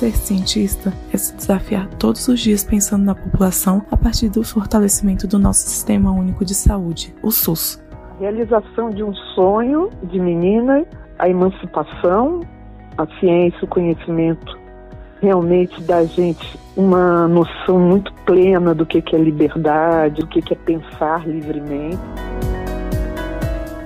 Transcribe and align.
ser 0.00 0.16
cientista 0.16 0.94
é 1.12 1.16
se 1.18 1.36
desafiar 1.36 1.86
todos 1.98 2.26
os 2.26 2.40
dias 2.40 2.64
pensando 2.64 3.04
na 3.04 3.14
população 3.14 3.84
a 3.90 3.96
partir 3.98 4.30
do 4.30 4.42
fortalecimento 4.42 5.26
do 5.26 5.38
nosso 5.38 5.68
Sistema 5.68 6.10
Único 6.10 6.42
de 6.42 6.54
Saúde, 6.54 7.14
o 7.22 7.30
SUS. 7.30 7.78
Realização 8.18 8.88
de 8.88 9.04
um 9.04 9.12
sonho 9.34 9.90
de 10.04 10.18
menina, 10.18 10.86
a 11.18 11.28
emancipação, 11.28 12.40
a 12.96 13.06
ciência, 13.18 13.58
o 13.62 13.66
conhecimento 13.66 14.58
realmente 15.20 15.82
dá 15.82 15.98
a 15.98 16.04
gente 16.06 16.58
uma 16.74 17.28
noção 17.28 17.78
muito 17.78 18.10
plena 18.24 18.74
do 18.74 18.86
que 18.86 19.04
é 19.14 19.18
liberdade, 19.18 20.22
do 20.22 20.26
que 20.28 20.40
é 20.50 20.56
pensar 20.56 21.28
livremente. 21.28 21.98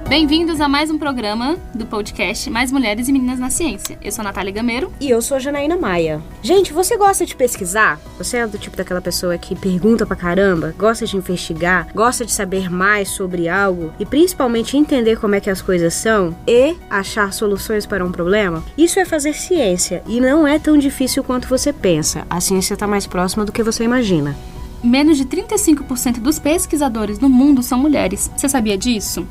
Bem-vindos 0.06 0.60
a 0.60 0.68
mais 0.68 0.90
um 0.90 0.98
programa 0.98 1.56
do 1.74 1.86
podcast 1.86 2.50
Mais 2.50 2.70
Mulheres 2.70 3.08
e 3.08 3.12
Meninas 3.12 3.38
na 3.38 3.48
Ciência. 3.48 3.98
Eu 4.02 4.12
sou 4.12 4.20
a 4.20 4.24
Natália 4.24 4.52
Gameiro. 4.52 4.92
E 5.00 5.08
eu 5.08 5.22
sou 5.22 5.38
a 5.38 5.40
Janaína 5.40 5.78
Maia. 5.78 6.20
Gente, 6.42 6.74
você 6.74 6.98
gosta 6.98 7.24
de 7.24 7.34
pesquisar? 7.34 7.98
Você 8.18 8.36
é 8.36 8.46
do 8.46 8.58
tipo 8.58 8.76
daquela 8.76 9.00
pessoa 9.00 9.38
que 9.38 9.56
pergunta 9.56 10.04
pra 10.04 10.14
caramba, 10.14 10.74
gosta 10.78 11.06
de 11.06 11.16
investigar, 11.16 11.88
gosta 11.94 12.22
de 12.22 12.32
saber 12.32 12.70
mais 12.70 13.08
sobre 13.08 13.48
algo 13.48 13.94
e 13.98 14.04
principalmente 14.04 14.76
entender 14.76 15.18
como 15.18 15.36
é 15.36 15.40
que 15.40 15.50
as 15.50 15.62
coisas 15.62 15.94
são 15.94 16.36
e 16.46 16.76
achar 16.90 17.32
soluções 17.32 17.86
para 17.86 18.04
um 18.04 18.12
problema? 18.12 18.62
Isso 18.76 19.00
é 19.00 19.06
fazer 19.06 19.32
ciência 19.32 20.02
e 20.06 20.20
não 20.20 20.46
é 20.46 20.58
tão 20.58 20.76
difícil 20.76 21.24
quanto 21.24 21.48
você 21.48 21.72
pensa. 21.72 22.26
A 22.28 22.42
ciência 22.42 22.74
está 22.74 22.86
mais 22.86 23.06
próxima 23.06 23.46
do 23.46 23.52
que 23.52 23.62
você 23.62 23.82
imagina 23.82 24.36
menos 24.84 25.16
de 25.16 25.24
35% 25.24 26.20
dos 26.20 26.38
pesquisadores 26.38 27.18
no 27.18 27.28
mundo 27.28 27.62
são 27.62 27.78
mulheres. 27.78 28.30
Você 28.36 28.50
sabia 28.50 28.76
disso? 28.76 29.26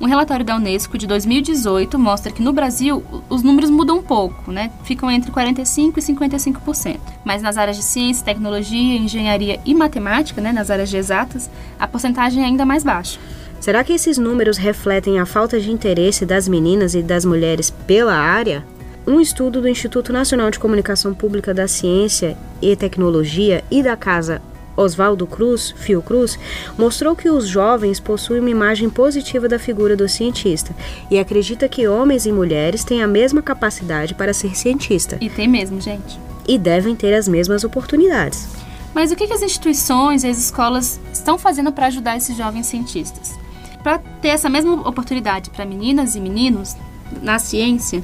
Um 0.00 0.06
relatório 0.06 0.44
da 0.44 0.54
Unesco 0.54 0.96
de 0.96 1.08
2018 1.08 1.98
mostra 1.98 2.30
que 2.30 2.40
no 2.40 2.52
Brasil 2.52 3.02
os 3.28 3.42
números 3.42 3.68
mudam 3.68 3.98
um 3.98 4.02
pouco, 4.02 4.52
né? 4.52 4.70
Ficam 4.84 5.10
entre 5.10 5.32
45% 5.32 5.96
e 5.96 6.00
55%. 6.00 7.00
Mas 7.24 7.42
nas 7.42 7.56
áreas 7.56 7.76
de 7.76 7.82
ciência, 7.82 8.24
tecnologia, 8.24 8.96
engenharia 8.96 9.58
e 9.64 9.74
matemática, 9.74 10.40
né, 10.40 10.52
nas 10.52 10.70
áreas 10.70 10.88
de 10.88 10.96
exatas, 10.96 11.50
a 11.80 11.88
porcentagem 11.88 12.44
é 12.44 12.46
ainda 12.46 12.64
mais 12.64 12.84
baixa. 12.84 13.18
Será 13.58 13.82
que 13.82 13.92
esses 13.92 14.18
números 14.18 14.56
refletem 14.56 15.18
a 15.18 15.26
falta 15.26 15.58
de 15.58 15.72
interesse 15.72 16.24
das 16.24 16.46
meninas 16.46 16.94
e 16.94 17.02
das 17.02 17.24
mulheres 17.24 17.68
pela 17.68 18.14
área? 18.14 18.64
Um 19.04 19.20
estudo 19.20 19.60
do 19.60 19.68
Instituto 19.68 20.12
Nacional 20.12 20.48
de 20.48 20.60
Comunicação 20.60 21.12
Pública 21.12 21.52
da 21.52 21.66
Ciência 21.66 22.36
e 22.62 22.76
Tecnologia 22.76 23.64
e 23.68 23.82
da 23.82 23.96
Casa 23.96 24.40
Oswaldo 24.78 25.26
Cruz, 25.26 25.74
Fiocruz, 25.76 26.38
mostrou 26.78 27.16
que 27.16 27.28
os 27.28 27.48
jovens 27.48 27.98
possuem 27.98 28.40
uma 28.40 28.50
imagem 28.50 28.88
positiva 28.88 29.48
da 29.48 29.58
figura 29.58 29.96
do 29.96 30.08
cientista 30.08 30.74
e 31.10 31.18
acredita 31.18 31.68
que 31.68 31.88
homens 31.88 32.26
e 32.26 32.32
mulheres 32.32 32.84
têm 32.84 33.02
a 33.02 33.06
mesma 33.06 33.42
capacidade 33.42 34.14
para 34.14 34.32
ser 34.32 34.56
cientista. 34.56 35.18
E 35.20 35.28
tem 35.28 35.48
mesmo, 35.48 35.80
gente. 35.80 36.18
E 36.46 36.56
devem 36.56 36.94
ter 36.94 37.12
as 37.12 37.26
mesmas 37.26 37.64
oportunidades. 37.64 38.48
Mas 38.94 39.10
o 39.10 39.16
que 39.16 39.32
as 39.32 39.42
instituições 39.42 40.24
e 40.24 40.28
as 40.28 40.38
escolas 40.38 41.00
estão 41.12 41.36
fazendo 41.36 41.72
para 41.72 41.86
ajudar 41.86 42.16
esses 42.16 42.36
jovens 42.36 42.66
cientistas? 42.66 43.38
Para 43.82 43.98
ter 43.98 44.28
essa 44.28 44.48
mesma 44.48 44.88
oportunidade 44.88 45.50
para 45.50 45.64
meninas 45.64 46.14
e 46.14 46.20
meninos 46.20 46.74
na 47.22 47.38
ciência, 47.38 48.02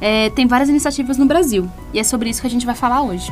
é, 0.00 0.30
tem 0.30 0.46
várias 0.46 0.68
iniciativas 0.68 1.16
no 1.16 1.26
Brasil. 1.26 1.68
E 1.92 1.98
é 1.98 2.04
sobre 2.04 2.30
isso 2.30 2.40
que 2.40 2.46
a 2.46 2.50
gente 2.50 2.66
vai 2.66 2.74
falar 2.74 3.02
hoje. 3.02 3.30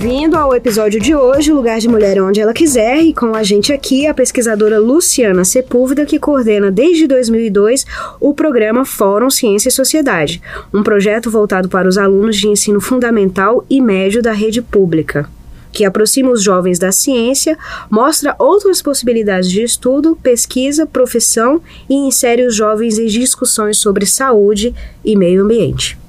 Bem-vindo 0.00 0.34
ao 0.34 0.54
episódio 0.54 0.98
de 0.98 1.14
hoje, 1.14 1.52
Lugar 1.52 1.78
de 1.78 1.86
Mulher 1.86 2.22
Onde 2.22 2.40
Ela 2.40 2.54
Quiser, 2.54 3.02
e 3.02 3.12
com 3.12 3.34
a 3.34 3.42
gente 3.42 3.70
aqui 3.70 4.06
a 4.06 4.14
pesquisadora 4.14 4.78
Luciana 4.78 5.44
Sepúlveda, 5.44 6.06
que 6.06 6.18
coordena 6.18 6.70
desde 6.70 7.06
2002 7.06 7.84
o 8.18 8.32
programa 8.32 8.86
Fórum 8.86 9.28
Ciência 9.28 9.68
e 9.68 9.72
Sociedade, 9.72 10.40
um 10.72 10.82
projeto 10.82 11.30
voltado 11.30 11.68
para 11.68 11.86
os 11.86 11.98
alunos 11.98 12.38
de 12.38 12.48
ensino 12.48 12.80
fundamental 12.80 13.62
e 13.68 13.78
médio 13.78 14.22
da 14.22 14.32
rede 14.32 14.62
pública 14.62 15.28
que 15.70 15.84
aproxima 15.84 16.32
os 16.32 16.42
jovens 16.42 16.80
da 16.80 16.90
ciência, 16.90 17.56
mostra 17.88 18.34
outras 18.40 18.82
possibilidades 18.82 19.48
de 19.48 19.62
estudo, 19.62 20.18
pesquisa, 20.20 20.84
profissão 20.84 21.60
e 21.88 21.94
insere 21.94 22.44
os 22.44 22.56
jovens 22.56 22.98
em 22.98 23.06
discussões 23.06 23.76
sobre 23.78 24.04
saúde 24.04 24.74
e 25.04 25.14
meio 25.14 25.44
ambiente. 25.44 25.99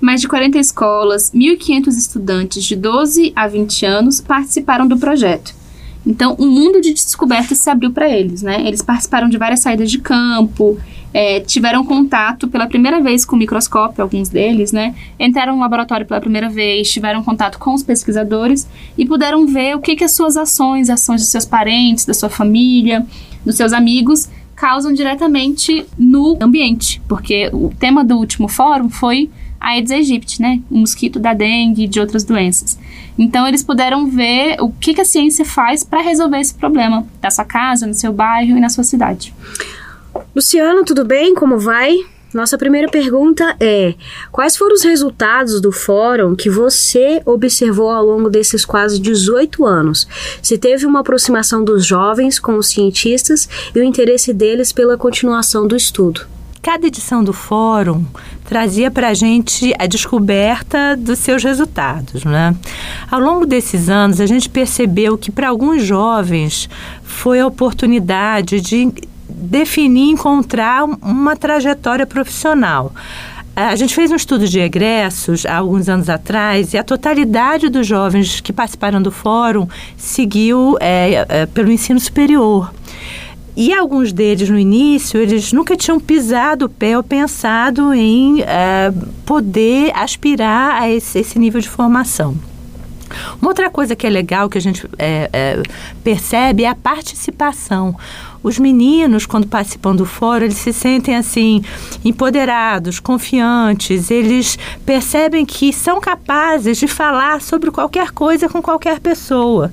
Mais 0.00 0.20
de 0.20 0.28
40 0.28 0.58
escolas, 0.58 1.30
1.500 1.32 1.88
estudantes 1.88 2.64
de 2.64 2.76
12 2.76 3.32
a 3.34 3.48
20 3.48 3.86
anos 3.86 4.20
participaram 4.20 4.86
do 4.86 4.96
projeto. 4.96 5.54
Então, 6.06 6.36
um 6.38 6.48
mundo 6.48 6.80
de 6.80 6.92
descobertas 6.92 7.58
se 7.58 7.68
abriu 7.68 7.90
para 7.90 8.08
eles, 8.08 8.40
né? 8.40 8.64
Eles 8.64 8.80
participaram 8.80 9.28
de 9.28 9.36
várias 9.36 9.60
saídas 9.60 9.90
de 9.90 9.98
campo, 9.98 10.78
é, 11.12 11.40
tiveram 11.40 11.84
contato 11.84 12.46
pela 12.46 12.66
primeira 12.68 13.00
vez 13.00 13.24
com 13.24 13.34
o 13.34 13.38
microscópio, 13.38 14.02
alguns 14.02 14.28
deles, 14.28 14.70
né? 14.70 14.94
Entraram 15.18 15.54
no 15.54 15.60
laboratório 15.60 16.06
pela 16.06 16.20
primeira 16.20 16.48
vez, 16.48 16.92
tiveram 16.92 17.24
contato 17.24 17.58
com 17.58 17.74
os 17.74 17.82
pesquisadores 17.82 18.68
e 18.96 19.04
puderam 19.04 19.46
ver 19.46 19.74
o 19.74 19.80
que, 19.80 19.96
que 19.96 20.04
as 20.04 20.12
suas 20.12 20.36
ações, 20.36 20.90
ações 20.90 21.22
dos 21.22 21.30
seus 21.30 21.44
parentes, 21.44 22.04
da 22.04 22.14
sua 22.14 22.28
família, 22.28 23.04
dos 23.44 23.56
seus 23.56 23.72
amigos, 23.72 24.28
causam 24.54 24.92
diretamente 24.92 25.84
no 25.98 26.38
ambiente. 26.40 27.02
Porque 27.08 27.50
o 27.52 27.72
tema 27.78 28.04
do 28.04 28.16
último 28.16 28.46
fórum 28.46 28.88
foi 28.88 29.28
Aedes 29.60 29.90
aegypti, 29.90 30.40
né? 30.40 30.60
O 30.70 30.78
mosquito 30.78 31.18
da 31.18 31.34
dengue 31.34 31.84
e 31.84 31.88
de 31.88 32.00
outras 32.00 32.24
doenças. 32.24 32.78
Então 33.18 33.46
eles 33.46 33.62
puderam 33.62 34.08
ver 34.08 34.56
o 34.60 34.70
que, 34.70 34.94
que 34.94 35.00
a 35.00 35.04
ciência 35.04 35.44
faz 35.44 35.82
para 35.82 36.00
resolver 36.00 36.38
esse 36.38 36.54
problema 36.54 37.06
da 37.20 37.30
sua 37.30 37.44
casa, 37.44 37.86
no 37.86 37.94
seu 37.94 38.12
bairro 38.12 38.56
e 38.56 38.60
na 38.60 38.68
sua 38.68 38.84
cidade. 38.84 39.34
Luciano, 40.34 40.84
tudo 40.84 41.04
bem? 41.04 41.34
Como 41.34 41.58
vai? 41.58 41.96
Nossa 42.34 42.58
primeira 42.58 42.88
pergunta 42.88 43.56
é: 43.58 43.94
quais 44.30 44.56
foram 44.56 44.74
os 44.74 44.82
resultados 44.82 45.60
do 45.60 45.72
fórum 45.72 46.34
que 46.34 46.50
você 46.50 47.22
observou 47.24 47.88
ao 47.88 48.04
longo 48.04 48.28
desses 48.28 48.64
quase 48.64 49.00
18 49.00 49.64
anos? 49.64 50.06
Se 50.42 50.58
teve 50.58 50.84
uma 50.84 51.00
aproximação 51.00 51.64
dos 51.64 51.86
jovens 51.86 52.38
com 52.38 52.58
os 52.58 52.68
cientistas 52.68 53.48
e 53.74 53.80
o 53.80 53.82
interesse 53.82 54.34
deles 54.34 54.72
pela 54.72 54.98
continuação 54.98 55.66
do 55.66 55.76
estudo? 55.76 56.35
Cada 56.66 56.88
edição 56.88 57.22
do 57.22 57.32
fórum 57.32 58.04
trazia 58.44 58.90
para 58.90 59.10
a 59.10 59.14
gente 59.14 59.72
a 59.78 59.86
descoberta 59.86 60.96
dos 60.96 61.20
seus 61.20 61.44
resultados. 61.44 62.24
Né? 62.24 62.56
Ao 63.08 63.20
longo 63.20 63.46
desses 63.46 63.88
anos, 63.88 64.20
a 64.20 64.26
gente 64.26 64.48
percebeu 64.48 65.16
que 65.16 65.30
para 65.30 65.48
alguns 65.48 65.84
jovens 65.84 66.68
foi 67.04 67.38
a 67.38 67.46
oportunidade 67.46 68.60
de 68.60 68.92
definir, 69.28 70.10
encontrar 70.10 70.82
uma 71.00 71.36
trajetória 71.36 72.04
profissional. 72.04 72.92
A 73.54 73.76
gente 73.76 73.94
fez 73.94 74.10
um 74.10 74.16
estudo 74.16 74.48
de 74.48 74.58
egressos 74.58 75.46
há 75.46 75.58
alguns 75.58 75.88
anos 75.88 76.08
atrás 76.08 76.74
e 76.74 76.78
a 76.78 76.82
totalidade 76.82 77.68
dos 77.68 77.86
jovens 77.86 78.40
que 78.40 78.52
participaram 78.52 79.00
do 79.00 79.12
fórum 79.12 79.68
seguiu 79.96 80.76
é, 80.80 81.26
é, 81.28 81.46
pelo 81.46 81.70
ensino 81.70 82.00
superior. 82.00 82.72
E 83.56 83.72
alguns 83.72 84.12
deles, 84.12 84.50
no 84.50 84.58
início, 84.58 85.18
eles 85.18 85.50
nunca 85.50 85.74
tinham 85.74 85.98
pisado 85.98 86.66
o 86.66 86.68
pé 86.68 86.94
ou 86.94 87.02
pensado 87.02 87.94
em 87.94 88.42
é, 88.42 88.92
poder 89.24 89.92
aspirar 89.94 90.82
a 90.82 90.90
esse, 90.90 91.18
esse 91.18 91.38
nível 91.38 91.60
de 91.60 91.68
formação. 91.68 92.36
Uma 93.40 93.50
outra 93.50 93.70
coisa 93.70 93.96
que 93.96 94.06
é 94.06 94.10
legal 94.10 94.48
que 94.50 94.58
a 94.58 94.60
gente 94.60 94.86
é, 94.98 95.30
é, 95.32 95.62
percebe 96.04 96.64
é 96.64 96.68
a 96.68 96.74
participação 96.74 97.96
os 98.42 98.58
meninos, 98.58 99.26
quando 99.26 99.46
participam 99.46 99.94
do 99.94 100.04
fórum, 100.04 100.44
eles 100.44 100.56
se 100.56 100.72
sentem 100.72 101.16
assim, 101.16 101.62
empoderados, 102.04 103.00
confiantes, 103.00 104.10
eles 104.10 104.58
percebem 104.84 105.44
que 105.44 105.72
são 105.72 106.00
capazes 106.00 106.78
de 106.78 106.86
falar 106.86 107.40
sobre 107.40 107.70
qualquer 107.70 108.10
coisa 108.10 108.48
com 108.48 108.62
qualquer 108.62 109.00
pessoa. 109.00 109.72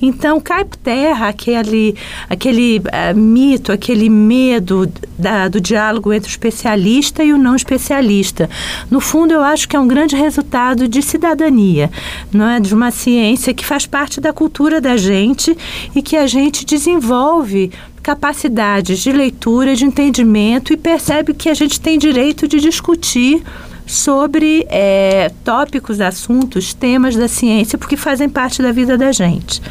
Então, 0.00 0.40
cai 0.40 0.64
por 0.64 0.76
terra 0.76 1.28
aquele, 1.28 1.94
aquele 2.28 2.78
uh, 2.78 3.16
mito, 3.16 3.72
aquele 3.72 4.08
medo 4.08 4.90
da, 5.18 5.48
do 5.48 5.60
diálogo 5.60 6.12
entre 6.12 6.28
o 6.28 6.30
especialista 6.30 7.22
e 7.22 7.32
o 7.32 7.38
não 7.38 7.54
especialista. 7.54 8.48
No 8.90 9.00
fundo, 9.00 9.32
eu 9.32 9.42
acho 9.42 9.68
que 9.68 9.76
é 9.76 9.80
um 9.80 9.88
grande 9.88 10.16
resultado 10.16 10.88
de 10.88 11.02
cidadania, 11.02 11.90
não 12.32 12.48
é? 12.48 12.60
de 12.60 12.74
uma 12.74 12.90
ciência 12.90 13.54
que 13.54 13.64
faz 13.64 13.86
parte 13.86 14.20
da 14.20 14.32
cultura 14.32 14.80
da 14.80 14.96
gente 14.96 15.56
e 15.94 16.02
que 16.02 16.16
a 16.16 16.26
gente 16.26 16.64
desenvolve 16.64 17.70
capacidades 18.02 18.98
de 18.98 19.12
leitura, 19.12 19.76
de 19.76 19.84
entendimento 19.84 20.72
e 20.72 20.76
percebe 20.76 21.32
que 21.32 21.48
a 21.48 21.54
gente 21.54 21.80
tem 21.80 21.98
direito 21.98 22.48
de 22.48 22.60
discutir 22.60 23.42
sobre 23.86 24.66
é, 24.68 25.30
tópicos, 25.44 26.00
assuntos, 26.00 26.74
temas 26.74 27.16
da 27.16 27.28
ciência, 27.28 27.78
porque 27.78 27.96
fazem 27.96 28.28
parte 28.28 28.62
da 28.62 28.72
vida 28.72 28.96
da 28.98 29.12
gente. 29.12 29.62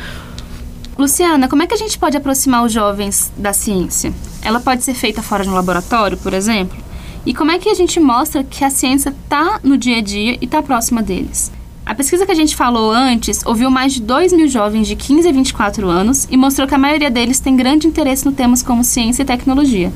Luciana, 0.97 1.47
como 1.47 1.63
é 1.63 1.67
que 1.67 1.73
a 1.73 1.77
gente 1.77 1.97
pode 1.97 2.15
aproximar 2.15 2.63
os 2.63 2.71
jovens 2.71 3.31
da 3.35 3.53
ciência? 3.53 4.13
Ela 4.41 4.59
pode 4.59 4.83
ser 4.83 4.93
feita 4.93 5.21
fora 5.21 5.43
de 5.43 5.49
um 5.49 5.53
laboratório, 5.53 6.17
por 6.17 6.33
exemplo? 6.33 6.77
E 7.25 7.33
como 7.33 7.51
é 7.51 7.59
que 7.59 7.69
a 7.69 7.73
gente 7.73 7.99
mostra 7.99 8.43
que 8.43 8.63
a 8.63 8.69
ciência 8.69 9.09
está 9.09 9.59
no 9.63 9.77
dia 9.77 9.97
a 9.97 10.01
dia 10.01 10.37
e 10.41 10.45
está 10.45 10.61
próxima 10.61 11.01
deles? 11.01 11.51
A 11.91 11.93
pesquisa 11.93 12.25
que 12.25 12.31
a 12.31 12.35
gente 12.35 12.55
falou 12.55 12.89
antes 12.89 13.45
ouviu 13.45 13.69
mais 13.69 13.91
de 13.91 14.01
2 14.01 14.31
mil 14.31 14.47
jovens 14.47 14.87
de 14.87 14.95
15 14.95 15.27
a 15.27 15.31
24 15.33 15.89
anos 15.89 16.25
e 16.31 16.37
mostrou 16.37 16.65
que 16.65 16.73
a 16.73 16.77
maioria 16.77 17.11
deles 17.11 17.41
tem 17.41 17.53
grande 17.53 17.85
interesse 17.85 18.23
no 18.23 18.31
temas 18.31 18.63
como 18.63 18.81
ciência 18.81 19.23
e 19.23 19.25
tecnologia. 19.25 19.91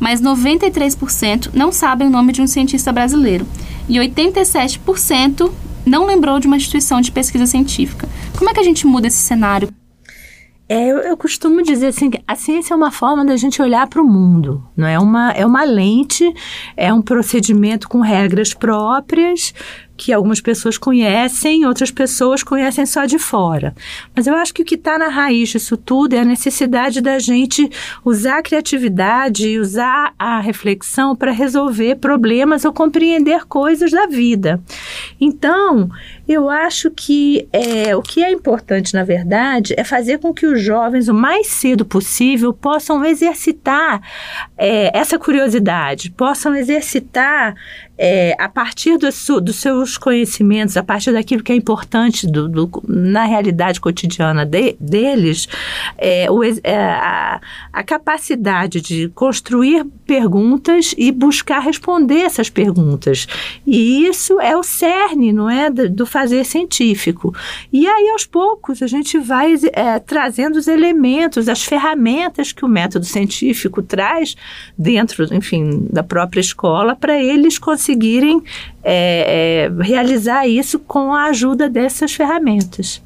Mas 0.00 0.20
93% 0.20 1.50
não 1.54 1.70
sabem 1.70 2.08
o 2.08 2.10
nome 2.10 2.32
de 2.32 2.42
um 2.42 2.48
cientista 2.48 2.92
brasileiro 2.92 3.46
e 3.88 3.94
87% 3.94 5.52
não 5.86 6.04
lembrou 6.04 6.40
de 6.40 6.48
uma 6.48 6.56
instituição 6.56 7.00
de 7.00 7.12
pesquisa 7.12 7.46
científica. 7.46 8.08
Como 8.36 8.50
é 8.50 8.52
que 8.52 8.58
a 8.58 8.64
gente 8.64 8.84
muda 8.84 9.06
esse 9.06 9.18
cenário? 9.18 9.68
É, 10.68 10.90
eu, 10.90 10.96
eu, 10.98 11.16
costumo 11.16 11.62
dizer 11.62 11.86
assim 11.86 12.10
a 12.26 12.34
ciência 12.34 12.74
é 12.74 12.76
uma 12.76 12.90
forma 12.90 13.24
da 13.24 13.36
gente 13.36 13.62
olhar 13.62 13.86
para 13.86 14.02
o 14.02 14.04
mundo, 14.04 14.66
não 14.76 14.88
é 14.88 14.98
uma 14.98 15.30
é 15.30 15.46
uma 15.46 15.62
lente, 15.62 16.28
é 16.76 16.92
um 16.92 17.00
procedimento 17.00 17.88
com 17.88 18.00
regras 18.00 18.52
próprias 18.52 19.54
que 19.96 20.12
algumas 20.12 20.40
pessoas 20.40 20.76
conhecem, 20.78 21.64
outras 21.66 21.90
pessoas 21.90 22.42
conhecem 22.42 22.84
só 22.86 23.06
de 23.06 23.18
fora. 23.18 23.74
Mas 24.14 24.26
eu 24.26 24.34
acho 24.34 24.52
que 24.52 24.62
o 24.62 24.64
que 24.64 24.74
está 24.74 24.98
na 24.98 25.08
raiz 25.08 25.48
disso 25.48 25.76
tudo 25.76 26.14
é 26.14 26.20
a 26.20 26.24
necessidade 26.24 27.00
da 27.00 27.18
gente 27.18 27.68
usar 28.04 28.38
a 28.38 28.42
criatividade 28.42 29.48
e 29.48 29.58
usar 29.58 30.14
a 30.18 30.40
reflexão 30.40 31.16
para 31.16 31.32
resolver 31.32 31.96
problemas 31.96 32.64
ou 32.64 32.72
compreender 32.72 33.44
coisas 33.46 33.90
da 33.90 34.06
vida. 34.06 34.60
Então, 35.20 35.90
eu 36.28 36.50
acho 36.50 36.90
que 36.90 37.48
é, 37.52 37.94
o 37.94 38.02
que 38.02 38.22
é 38.22 38.32
importante, 38.32 38.94
na 38.94 39.04
verdade, 39.04 39.74
é 39.76 39.84
fazer 39.84 40.18
com 40.18 40.34
que 40.34 40.46
os 40.46 40.60
jovens, 40.60 41.08
o 41.08 41.14
mais 41.14 41.46
cedo 41.46 41.84
possível, 41.84 42.52
possam 42.52 43.04
exercitar 43.04 44.02
é, 44.58 44.96
essa 44.96 45.18
curiosidade, 45.18 46.10
possam 46.10 46.54
exercitar 46.54 47.54
é, 47.98 48.34
a 48.38 48.48
partir 48.48 48.98
do, 48.98 49.08
dos 49.40 49.56
seus 49.56 49.96
conhecimentos, 49.96 50.76
a 50.76 50.82
partir 50.82 51.12
daquilo 51.12 51.42
que 51.42 51.52
é 51.52 51.54
importante 51.54 52.26
do, 52.26 52.48
do, 52.48 52.70
na 52.86 53.24
realidade 53.24 53.80
cotidiana 53.80 54.44
de, 54.44 54.76
deles, 54.78 55.48
é, 55.96 56.30
o, 56.30 56.44
é, 56.44 56.58
a, 56.76 57.40
a, 57.72 57.82
capacidade 57.82 58.80
de 58.80 59.08
construir 59.14 59.84
perguntas 60.06 60.94
e 60.98 61.10
buscar 61.10 61.60
responder 61.60 62.20
essas 62.20 62.50
perguntas. 62.50 63.26
E 63.66 64.06
isso 64.06 64.40
é 64.40 64.56
o 64.56 64.62
cerne, 64.62 65.32
não 65.32 65.48
é, 65.48 65.70
do, 65.70 65.88
do 65.88 66.06
fazer 66.06 66.44
científico. 66.44 67.34
E 67.72 67.86
aí, 67.86 68.10
aos 68.10 68.26
poucos, 68.26 68.82
a 68.82 68.86
gente 68.86 69.18
vai 69.18 69.54
é, 69.72 69.98
trazendo 69.98 70.56
os 70.56 70.68
elementos, 70.68 71.48
as 71.48 71.64
ferramentas 71.64 72.52
que 72.52 72.64
o 72.64 72.68
método 72.68 73.06
científico 73.06 73.82
traz 73.82 74.36
dentro, 74.76 75.32
enfim, 75.34 75.86
da 75.90 76.02
própria 76.02 76.40
escola 76.40 76.94
para 76.94 77.22
eles 77.22 77.58
conseguirem 77.58 77.85
conseguirem 77.86 78.42
é, 78.82 79.68
é, 79.70 79.82
realizar 79.82 80.46
isso 80.46 80.78
com 80.80 81.14
a 81.14 81.26
ajuda 81.26 81.68
dessas 81.68 82.12
ferramentas. 82.12 83.00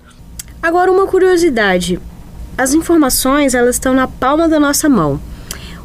Agora 0.62 0.90
uma 0.90 1.06
curiosidade: 1.06 2.00
as 2.56 2.72
informações 2.72 3.54
elas 3.54 3.76
estão 3.76 3.92
na 3.92 4.08
palma 4.08 4.48
da 4.48 4.58
nossa 4.58 4.88
mão. 4.88 5.20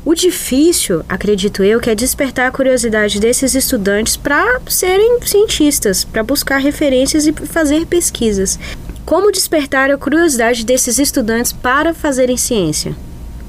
O 0.06 0.14
difícil, 0.14 1.04
acredito 1.10 1.64
eu, 1.64 1.80
que 1.80 1.90
é 1.90 1.96
despertar 1.96 2.48
a 2.48 2.52
curiosidade 2.52 3.20
desses 3.20 3.56
estudantes 3.56 4.16
para 4.16 4.62
serem 4.68 5.20
cientistas, 5.22 6.06
para 6.06 6.24
buscar 6.24 6.58
referências 6.58 7.26
e 7.26 7.34
fazer 7.34 7.88
pesquisas. 7.88 8.60
Como 9.04 9.32
despertar 9.32 9.90
a 9.90 9.98
curiosidade 9.98 10.64
desses 10.64 11.00
estudantes 11.00 11.52
para 11.52 11.94
fazerem 11.94 12.38
ciência? 12.38 12.96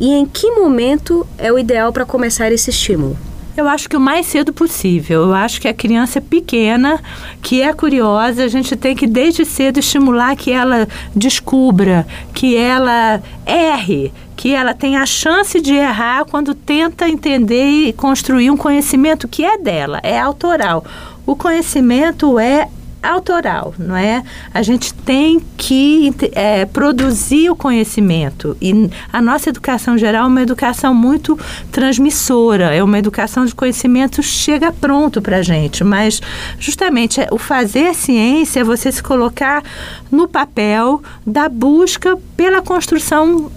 E 0.00 0.14
em 0.14 0.24
que 0.24 0.50
momento 0.50 1.26
é 1.36 1.52
o 1.52 1.58
ideal 1.58 1.92
para 1.92 2.06
começar 2.06 2.50
esse 2.50 2.70
estímulo? 2.70 3.16
Eu 3.56 3.66
acho 3.66 3.88
que 3.88 3.96
o 3.96 4.00
mais 4.00 4.26
cedo 4.26 4.52
possível. 4.52 5.22
Eu 5.22 5.34
acho 5.34 5.60
que 5.60 5.66
a 5.66 5.72
criança 5.72 6.20
pequena, 6.20 7.00
que 7.40 7.62
é 7.62 7.72
curiosa, 7.72 8.44
a 8.44 8.48
gente 8.48 8.76
tem 8.76 8.94
que 8.94 9.06
desde 9.06 9.46
cedo 9.46 9.78
estimular 9.78 10.36
que 10.36 10.52
ela 10.52 10.86
descubra, 11.14 12.06
que 12.34 12.54
ela 12.54 13.22
erre, 13.46 14.12
que 14.36 14.54
ela 14.54 14.74
tenha 14.74 15.00
a 15.00 15.06
chance 15.06 15.58
de 15.58 15.72
errar 15.72 16.26
quando 16.26 16.54
tenta 16.54 17.08
entender 17.08 17.64
e 17.64 17.92
construir 17.94 18.50
um 18.50 18.58
conhecimento 18.58 19.26
que 19.26 19.42
é 19.42 19.56
dela, 19.56 20.00
é 20.02 20.18
autoral. 20.18 20.84
O 21.24 21.34
conhecimento 21.34 22.38
é 22.38 22.68
autoral, 23.06 23.74
não 23.78 23.96
é? 23.96 24.22
A 24.52 24.62
gente 24.62 24.92
tem 24.92 25.40
que 25.56 26.12
é, 26.32 26.64
produzir 26.64 27.50
o 27.50 27.56
conhecimento. 27.56 28.56
E 28.60 28.90
a 29.12 29.22
nossa 29.22 29.50
educação 29.50 29.96
geral 29.96 30.24
é 30.24 30.28
uma 30.28 30.42
educação 30.42 30.94
muito 30.94 31.38
transmissora, 31.70 32.74
é 32.74 32.82
uma 32.82 32.98
educação 32.98 33.44
de 33.44 33.54
conhecimento 33.54 34.22
chega 34.22 34.72
pronto 34.72 35.22
para 35.22 35.38
a 35.38 35.42
gente, 35.42 35.84
mas 35.84 36.20
justamente 36.58 37.20
é, 37.20 37.28
o 37.30 37.38
fazer 37.38 37.94
ciência 37.94 38.60
é 38.60 38.64
você 38.64 38.90
se 38.90 39.02
colocar 39.02 39.62
no 40.10 40.28
papel 40.28 41.02
da 41.26 41.48
busca 41.48 42.18
pela 42.36 42.62
construção 42.62 43.50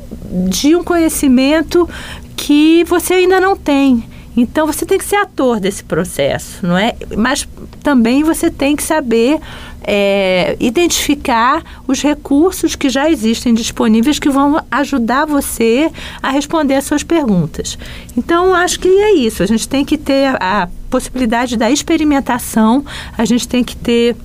de 0.48 0.75
um 0.75 0.84
conhecimento 0.84 1.90
que 2.36 2.84
você 2.86 3.16
ainda 3.16 3.40
não 3.40 3.56
tem 3.56 4.04
então 4.42 4.66
você 4.66 4.86
tem 4.86 4.98
que 4.98 5.06
ser 5.06 5.18
ator 5.18 5.60
desse 5.60 5.84
processo, 5.84 6.66
não 6.66 6.78
é? 6.78 6.96
Mas 7.18 7.48
também 7.82 8.24
você 8.24 8.50
tem 8.50 8.76
que 8.76 8.84
saber 8.84 9.40
é, 9.84 10.56
identificar 10.60 11.64
os 11.88 12.02
recursos 12.02 12.76
que 12.76 12.90
já 12.90 13.10
existem 13.10 13.54
disponíveis 13.54 14.20
que 14.20 14.30
vão 14.30 14.64
ajudar 14.70 15.26
você 15.26 15.92
a 16.22 16.30
responder 16.30 16.76
as 16.76 16.86
suas 16.86 17.04
perguntas. 17.04 17.78
Então, 18.16 18.54
acho 18.54 18.80
que 18.80 18.88
é 18.88 19.16
isso. 19.16 19.42
A 19.42 19.46
gente 19.46 19.68
tem 19.68 19.84
que 19.84 19.98
ter 19.98 20.36
a 20.42 20.70
possibilidade 20.90 21.58
da 21.58 21.72
experimentação, 21.72 22.84
a 23.18 23.26
gente 23.26 23.48
tem 23.48 23.64
que 23.64 23.76
ter 23.76 24.16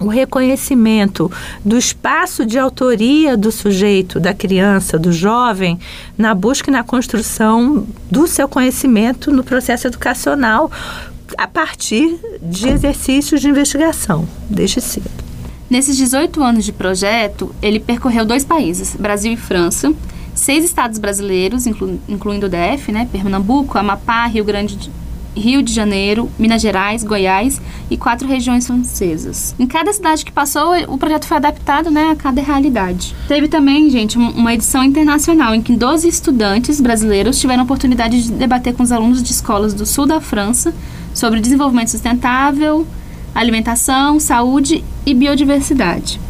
o 0.00 0.08
reconhecimento 0.08 1.30
do 1.64 1.76
espaço 1.76 2.46
de 2.46 2.58
autoria 2.58 3.36
do 3.36 3.50
sujeito, 3.50 4.20
da 4.20 4.32
criança, 4.32 4.98
do 4.98 5.10
jovem, 5.10 5.78
na 6.16 6.34
busca 6.34 6.70
e 6.70 6.72
na 6.72 6.84
construção 6.84 7.86
do 8.10 8.26
seu 8.26 8.48
conhecimento 8.48 9.32
no 9.32 9.42
processo 9.42 9.86
educacional 9.86 10.70
a 11.36 11.46
partir 11.46 12.18
de 12.40 12.68
exercícios 12.68 13.40
de 13.40 13.48
investigação, 13.48 14.26
desde 14.48 14.80
cedo. 14.80 15.10
Nesses 15.68 15.96
18 15.96 16.42
anos 16.42 16.64
de 16.64 16.72
projeto, 16.72 17.54
ele 17.60 17.78
percorreu 17.78 18.24
dois 18.24 18.44
países, 18.44 18.96
Brasil 18.96 19.32
e 19.32 19.36
França, 19.36 19.92
seis 20.34 20.64
estados 20.64 20.98
brasileiros, 20.98 21.66
inclu 21.66 22.00
incluindo 22.08 22.46
o 22.46 22.48
DF, 22.48 22.90
né, 22.90 23.06
Pernambuco, 23.10 23.76
Amapá, 23.76 24.26
Rio 24.26 24.44
Grande 24.44 24.90
Rio 25.38 25.62
de 25.62 25.72
Janeiro, 25.72 26.30
Minas 26.38 26.60
Gerais, 26.60 27.02
Goiás 27.02 27.60
e 27.90 27.96
quatro 27.96 28.28
regiões 28.28 28.66
francesas. 28.66 29.54
Em 29.58 29.66
cada 29.66 29.92
cidade 29.92 30.24
que 30.24 30.32
passou, 30.32 30.74
o 30.88 30.98
projeto 30.98 31.26
foi 31.26 31.36
adaptado 31.36 31.90
né, 31.90 32.10
a 32.10 32.16
cada 32.16 32.42
realidade. 32.42 33.14
Teve 33.26 33.48
também, 33.48 33.88
gente, 33.88 34.18
uma 34.18 34.52
edição 34.52 34.84
internacional 34.84 35.54
em 35.54 35.62
que 35.62 35.76
12 35.76 36.08
estudantes 36.08 36.80
brasileiros 36.80 37.38
tiveram 37.40 37.62
a 37.62 37.64
oportunidade 37.64 38.22
de 38.22 38.32
debater 38.32 38.74
com 38.74 38.82
os 38.82 38.92
alunos 38.92 39.22
de 39.22 39.32
escolas 39.32 39.72
do 39.72 39.86
sul 39.86 40.06
da 40.06 40.20
França 40.20 40.74
sobre 41.14 41.40
desenvolvimento 41.40 41.88
sustentável, 41.88 42.86
alimentação, 43.34 44.18
saúde 44.20 44.84
e 45.06 45.14
biodiversidade. 45.14 46.20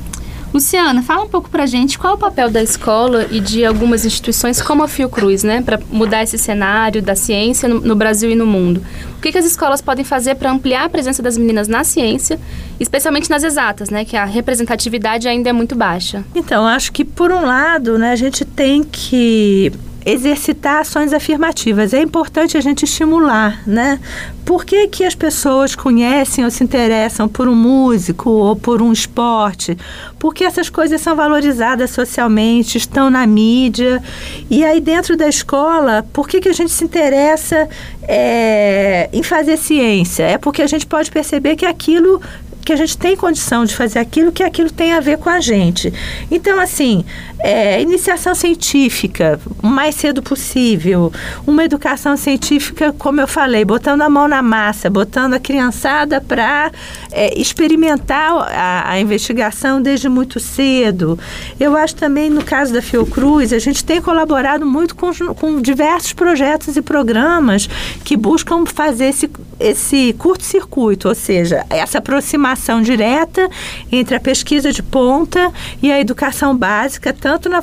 Luciana, 0.59 1.05
fala 1.05 1.23
um 1.23 1.29
pouco 1.29 1.49
pra 1.49 1.67
gente 1.67 1.97
qual 1.97 2.15
é 2.15 2.17
o 2.17 2.19
papel 2.19 2.51
da 2.51 2.61
escola 2.61 3.29
e 3.31 3.39
de 3.39 3.65
algumas 3.65 4.05
instituições 4.05 4.61
como 4.61 4.83
a 4.83 4.89
Fiocruz, 4.89 5.45
né, 5.45 5.63
para 5.63 5.79
mudar 5.89 6.25
esse 6.25 6.37
cenário 6.37 7.01
da 7.01 7.15
ciência 7.15 7.69
no, 7.69 7.81
no, 7.81 7.95
Brasil 7.95 8.29
e 8.29 8.35
no 8.35 8.45
mundo. 8.45 8.83
O 9.17 9.21
que, 9.21 9.31
que 9.31 9.39
as 9.39 9.45
escolas 9.45 9.81
podem 9.81 10.05
fazer 10.05 10.35
para 10.35 10.51
ampliar 10.51 10.87
a 10.87 10.89
presença 10.89 11.23
das 11.23 11.39
meninas 11.39 11.69
na 11.69 11.85
ciência, 11.85 12.41
especialmente 12.81 13.31
nas 13.31 13.45
exatas, 13.45 13.89
né, 13.89 14.05
que 14.05 14.17
a 14.17 14.25
representatividade 14.25 15.29
ainda 15.29 15.49
é 15.49 15.53
muito 15.53 15.77
baixa? 15.77 16.25
Então, 16.35 16.67
acho 16.67 16.91
que 16.91 17.05
por 17.05 17.31
um 17.31 17.47
lado, 17.47 17.97
né, 17.97 18.11
a 18.11 18.17
gente 18.17 18.45
tem 18.45 18.83
que 18.83 19.71
exercitar 20.09 20.81
ações 20.81 21.13
afirmativas. 21.13 21.93
É 21.93 22.01
importante 22.01 22.57
a 22.57 22.61
gente 22.61 22.85
estimular, 22.85 23.63
né? 23.67 24.01
Por 24.45 24.65
que, 24.65 24.89
que 24.89 25.05
as 25.05 25.15
pessoas 25.15 25.75
conhecem 25.75 26.45
ou 26.45 26.51
se 26.51 26.65
interessam 26.65 27.29
por 27.29 27.47
um 27.49 27.55
músico 27.55 28.31
ou 28.31 28.57
por 28.57 28.81
um 28.81 28.91
esporte? 28.93 29.77
Porque 30.19 30.45
essas 30.45 30.71
coisas 30.71 31.01
são 31.01 31.15
valorizadas 31.15 31.91
socialmente, 31.91 32.79
estão 32.79 33.11
na 33.11 33.27
mídia. 33.27 34.03
E 34.49 34.65
aí, 34.65 34.81
dentro 34.81 35.17
da 35.17 35.29
escola, 35.29 36.07
por 36.13 36.27
que, 36.27 36.41
que 36.41 36.49
a 36.49 36.55
gente 36.55 36.71
se 36.71 36.83
interessa 36.83 37.69
é, 38.03 39.11
em 39.13 39.23
fazer 39.23 39.59
ciência? 39.59 40.25
É 40.25 40.39
porque 40.39 40.63
a 40.63 40.67
gente 40.67 40.87
pode 40.87 41.11
perceber 41.11 41.57
que 41.57 41.67
aquilo 41.67 42.21
que 42.69 42.73
a 42.75 42.77
gente 42.77 42.99
tem 42.99 43.17
condição 43.17 43.65
de 43.65 43.75
fazer 43.75 43.99
aquilo 43.99 44.31
que 44.31 44.43
aquilo 44.43 44.71
tem 44.71 44.93
a 44.93 45.01
ver 45.01 45.17
com 45.17 45.31
a 45.31 45.41
gente. 45.41 45.91
Então, 46.31 46.61
assim, 46.61 47.03
é, 47.41 47.81
iniciação 47.81 48.35
científica 48.35 49.41
o 49.63 49.67
mais 49.67 49.95
cedo 49.95 50.23
possível, 50.23 51.13
uma 51.47 51.65
educação 51.65 52.17
científica, 52.17 52.95
como 52.99 53.21
eu 53.21 53.29
falei, 53.29 53.65
botando 53.65 54.03
a 54.03 54.09
mão 54.09 54.29
na 54.29 54.43
massa, 54.43 54.89
botando 54.89 55.35
a 55.35 55.41
criançada 55.41 56.21
para 56.21 56.71
é, 57.11 57.39
experimentar 57.39 58.33
a, 58.33 58.91
a, 58.91 59.01
investigação 59.01 59.81
desde 59.83 60.09
muito 60.09 60.39
cedo. 60.39 61.19
Eu 61.59 61.77
acho 61.77 61.97
também, 61.97 62.31
no 62.31 62.43
caso 62.43 62.73
da 62.73 62.81
Fiocruz, 62.81 63.53
a 63.53 63.59
gente 63.59 63.85
tem 63.85 64.01
colaborado 64.01 64.65
muito 64.65 64.95
com, 64.95 65.13
com 65.35 65.61
diversos 65.61 66.13
projetos 66.13 66.77
e 66.77 66.83
programas 66.83 67.69
que 68.05 68.17
buscam 68.17 68.65
fazer 68.65 69.07
esse, 69.07 69.31
esse 69.59 70.15
curto-circuito, 70.19 71.09
ou 71.09 71.15
seja, 71.15 71.65
essa 71.69 71.99
aproximação 71.99 72.81
direta 72.81 73.49
entre 73.91 74.15
a 74.15 74.21
pesquisa 74.21 74.73
de 74.73 74.83
ponta 74.83 75.53
e 75.83 75.91
a 75.91 76.01
educação 76.01 76.57
básica, 76.57 77.13
tanto 77.29 77.51
na, 77.51 77.63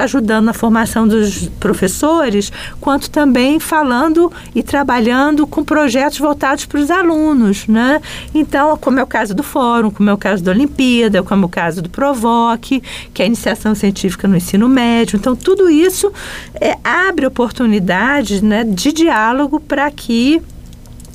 ajudando 0.00 0.44
na 0.44 0.52
formação 0.52 1.08
dos 1.08 1.48
professores, 1.58 2.52
quanto 2.80 3.10
também 3.10 3.58
falando 3.58 4.32
e 4.54 4.62
trabalhando 4.62 5.44
com 5.44 5.64
projetos 5.64 6.20
voltados 6.20 6.66
para 6.66 6.78
os 6.78 6.88
alunos, 6.88 7.66
né? 7.66 8.00
Então, 8.32 8.76
como 8.76 9.00
é 9.00 9.02
o 9.02 9.06
caso 9.06 9.34
do 9.34 9.42
Fórum, 9.42 9.90
como 9.90 10.08
é 10.08 10.12
o 10.12 10.16
caso 10.16 10.44
da 10.44 10.52
Olimpíada, 10.52 11.20
como 11.20 11.42
é 11.42 11.46
o 11.46 11.48
caso 11.48 11.82
do 11.82 11.90
Provoque, 11.90 12.80
que 13.12 13.22
é 13.22 13.24
a 13.24 13.26
iniciação 13.26 13.74
científica 13.74 14.28
no 14.28 14.36
ensino 14.36 14.68
médio. 14.68 15.16
Então, 15.16 15.34
tudo 15.34 15.68
isso 15.68 16.12
é, 16.60 16.78
abre 16.84 17.26
oportunidades 17.26 18.40
né, 18.40 18.62
de 18.62 18.92
diálogo 18.92 19.58
para 19.58 19.90
que 19.90 20.40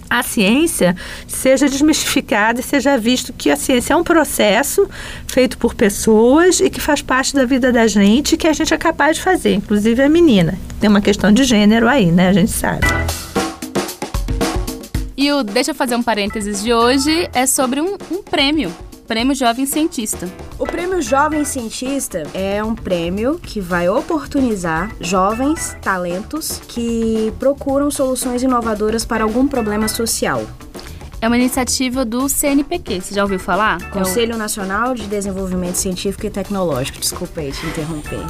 a 0.09 0.23
ciência 0.23 0.95
seja 1.27 1.67
desmistificada 1.67 2.59
e 2.59 2.63
seja 2.63 2.97
visto 2.97 3.33
que 3.33 3.49
a 3.49 3.55
ciência 3.55 3.93
é 3.93 3.95
um 3.95 4.03
processo 4.03 4.87
feito 5.27 5.57
por 5.57 5.73
pessoas 5.73 6.59
e 6.59 6.69
que 6.69 6.79
faz 6.79 7.01
parte 7.01 7.33
da 7.33 7.45
vida 7.45 7.71
da 7.71 7.87
gente 7.87 8.33
e 8.33 8.37
que 8.37 8.47
a 8.47 8.53
gente 8.53 8.73
é 8.73 8.77
capaz 8.77 9.17
de 9.17 9.23
fazer, 9.23 9.53
inclusive 9.53 10.01
a 10.01 10.09
menina. 10.09 10.57
Tem 10.79 10.89
uma 10.89 11.01
questão 11.01 11.31
de 11.31 11.43
gênero 11.43 11.87
aí, 11.87 12.11
né? 12.11 12.29
A 12.29 12.33
gente 12.33 12.51
sabe. 12.51 12.85
E 15.15 15.31
o 15.31 15.43
Deixa 15.43 15.71
eu 15.71 15.75
fazer 15.75 15.95
um 15.95 16.03
parênteses 16.03 16.63
de 16.63 16.73
hoje 16.73 17.29
é 17.33 17.45
sobre 17.45 17.81
um, 17.81 17.97
um 18.11 18.21
prêmio 18.21 18.71
Prêmio 19.07 19.33
Jovem 19.33 19.65
Cientista. 19.65 20.27
O 20.97 20.99
Prêmio 20.99 21.11
Jovem 21.11 21.45
Cientista 21.45 22.23
é 22.33 22.63
um 22.63 22.73
prêmio 22.73 23.37
que 23.37 23.61
vai 23.61 23.87
oportunizar 23.87 24.91
jovens 24.99 25.77
talentos 25.79 26.59
que 26.67 27.31
procuram 27.37 27.91
soluções 27.91 28.41
inovadoras 28.41 29.05
para 29.05 29.23
algum 29.23 29.47
problema 29.47 29.87
social. 29.87 30.43
É 31.21 31.27
uma 31.27 31.37
iniciativa 31.37 32.03
do 32.03 32.27
CNPq, 32.27 33.01
você 33.01 33.13
já 33.13 33.21
ouviu 33.21 33.37
falar? 33.37 33.91
Conselho 33.91 34.31
é 34.31 34.35
o... 34.35 34.39
Nacional 34.39 34.95
de 34.95 35.05
Desenvolvimento 35.05 35.75
Científico 35.75 36.25
e 36.25 36.31
Tecnológico. 36.31 36.97
Desculpa 36.99 37.41
aí 37.41 37.51
te 37.51 37.63
interromper. 37.67 38.25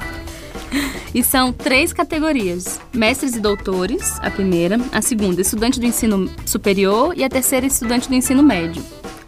E 1.15 1.23
são 1.23 1.53
três 1.53 1.93
categorias: 1.93 2.81
mestres 2.93 3.33
e 3.37 3.39
doutores, 3.39 4.19
a 4.19 4.29
primeira, 4.29 4.77
a 4.91 5.01
segunda, 5.01 5.39
estudante 5.39 5.79
do 5.79 5.85
ensino 5.85 6.29
superior 6.45 7.13
e 7.15 7.23
a 7.23 7.29
terceira, 7.29 7.65
estudante 7.65 8.09
do 8.09 8.15
ensino 8.15 8.43
médio. 8.43 8.83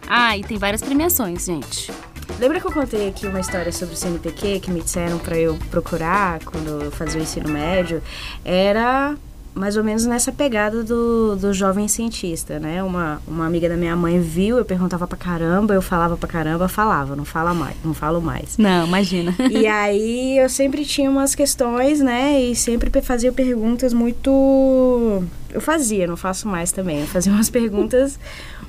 Ah, 0.06 0.36
e 0.36 0.42
tem 0.42 0.58
várias 0.58 0.82
premiações, 0.82 1.46
gente. 1.46 1.90
Lembra 2.38 2.60
que 2.60 2.66
eu 2.66 2.72
contei 2.72 3.08
aqui 3.08 3.26
uma 3.26 3.40
história 3.40 3.72
sobre 3.72 3.94
o 3.94 3.96
CNPq 3.96 4.60
que 4.60 4.70
me 4.70 4.80
disseram 4.80 5.18
para 5.18 5.38
eu 5.38 5.58
procurar 5.70 6.40
quando 6.44 6.84
eu 6.84 6.90
fazia 6.90 7.20
o 7.20 7.22
ensino 7.22 7.48
médio? 7.48 8.02
Era 8.44 9.16
mais 9.54 9.76
ou 9.76 9.84
menos 9.84 10.06
nessa 10.06 10.30
pegada 10.32 10.82
do, 10.82 11.36
do 11.36 11.52
jovem 11.52 11.88
cientista, 11.88 12.58
né? 12.58 12.82
Uma, 12.82 13.20
uma 13.26 13.46
amiga 13.46 13.68
da 13.68 13.76
minha 13.76 13.96
mãe 13.96 14.20
viu, 14.20 14.58
eu 14.58 14.64
perguntava 14.64 15.06
pra 15.06 15.18
caramba, 15.18 15.74
eu 15.74 15.82
falava 15.82 16.16
pra 16.16 16.28
caramba, 16.28 16.68
falava, 16.68 17.16
não 17.16 17.24
fala 17.24 17.52
mais, 17.52 17.76
não 17.84 17.92
falo 17.92 18.20
mais. 18.20 18.56
Não, 18.56 18.86
imagina. 18.86 19.34
e 19.50 19.66
aí 19.66 20.38
eu 20.38 20.48
sempre 20.48 20.84
tinha 20.84 21.10
umas 21.10 21.34
questões, 21.34 22.00
né? 22.00 22.40
E 22.40 22.54
sempre 22.54 22.90
fazia 23.02 23.32
perguntas 23.32 23.92
muito. 23.92 25.24
Eu 25.52 25.60
fazia, 25.60 26.06
não 26.06 26.16
faço 26.16 26.48
mais 26.48 26.72
também. 26.72 27.00
Eu 27.00 27.06
fazia 27.06 27.32
umas 27.32 27.50
perguntas 27.50 28.18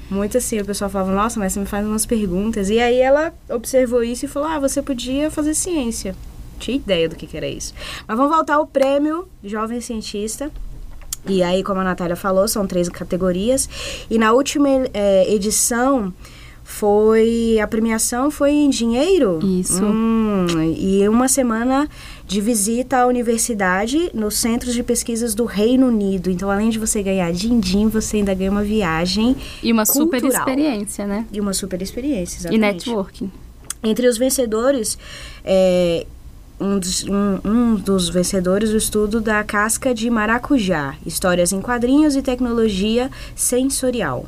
muito 0.09 0.37
assim, 0.37 0.59
o 0.59 0.65
pessoal 0.65 0.89
falava, 0.89 1.11
nossa, 1.11 1.39
mas 1.39 1.53
você 1.53 1.59
me 1.61 1.65
faz 1.65 1.85
umas 1.85 2.05
perguntas. 2.05 2.69
E 2.69 2.79
aí 2.79 2.99
ela 2.99 3.33
observou 3.49 4.03
isso 4.03 4.25
e 4.25 4.27
falou, 4.27 4.49
ah, 4.49 4.59
você 4.59 4.81
podia 4.81 5.31
fazer 5.31 5.53
ciência. 5.53 6.15
Tinha 6.59 6.77
ideia 6.77 7.07
do 7.07 7.15
que, 7.15 7.25
que 7.25 7.37
era 7.37 7.47
isso. 7.47 7.73
Mas 8.07 8.17
vamos 8.17 8.35
voltar 8.35 8.55
ao 8.55 8.67
prêmio 8.67 9.27
Jovem 9.43 9.79
Cientista. 9.79 10.51
E 11.25 11.41
aí, 11.41 11.63
como 11.63 11.79
a 11.79 11.83
Natália 11.83 12.15
falou, 12.15 12.47
são 12.47 12.67
três 12.67 12.89
categorias. 12.89 13.69
E 14.09 14.17
na 14.17 14.33
última 14.33 14.67
é, 14.93 15.33
edição 15.33 16.13
foi 16.63 17.59
a 17.59 17.67
premiação 17.67 18.31
foi 18.31 18.51
em 18.51 18.69
dinheiro 18.69 19.39
isso 19.43 19.83
hum, 19.83 20.45
e 20.77 21.07
uma 21.09 21.27
semana 21.27 21.89
de 22.31 22.39
visita 22.39 22.99
à 22.99 23.07
universidade 23.07 24.09
nos 24.13 24.35
centros 24.35 24.73
de 24.73 24.81
pesquisas 24.83 25.35
do 25.35 25.43
Reino 25.43 25.87
Unido 25.87 26.31
então 26.31 26.49
além 26.49 26.69
de 26.69 26.79
você 26.79 27.03
ganhar 27.03 27.29
din-din 27.33 27.89
você 27.89 28.17
ainda 28.17 28.33
ganha 28.33 28.49
uma 28.49 28.63
viagem 28.63 29.35
e 29.61 29.71
uma 29.71 29.85
cultural. 29.85 30.05
super 30.05 30.23
experiência 30.27 31.05
né 31.05 31.25
e 31.31 31.41
uma 31.41 31.53
super 31.53 31.81
experiência 31.81 32.39
exatamente. 32.39 32.55
e 32.55 32.73
networking 32.73 33.31
entre 33.83 34.07
os 34.07 34.17
vencedores 34.17 34.97
é, 35.43 36.05
um 36.57 36.79
dos, 36.79 37.03
um, 37.03 37.39
um 37.43 37.75
dos 37.75 38.07
vencedores 38.07 38.69
do 38.69 38.77
estudo 38.77 39.19
da 39.19 39.43
casca 39.43 39.95
de 39.95 40.09
maracujá, 40.11 40.95
histórias 41.03 41.51
em 41.51 41.59
quadrinhos 41.59 42.15
e 42.15 42.21
tecnologia 42.21 43.09
sensorial. 43.35 44.27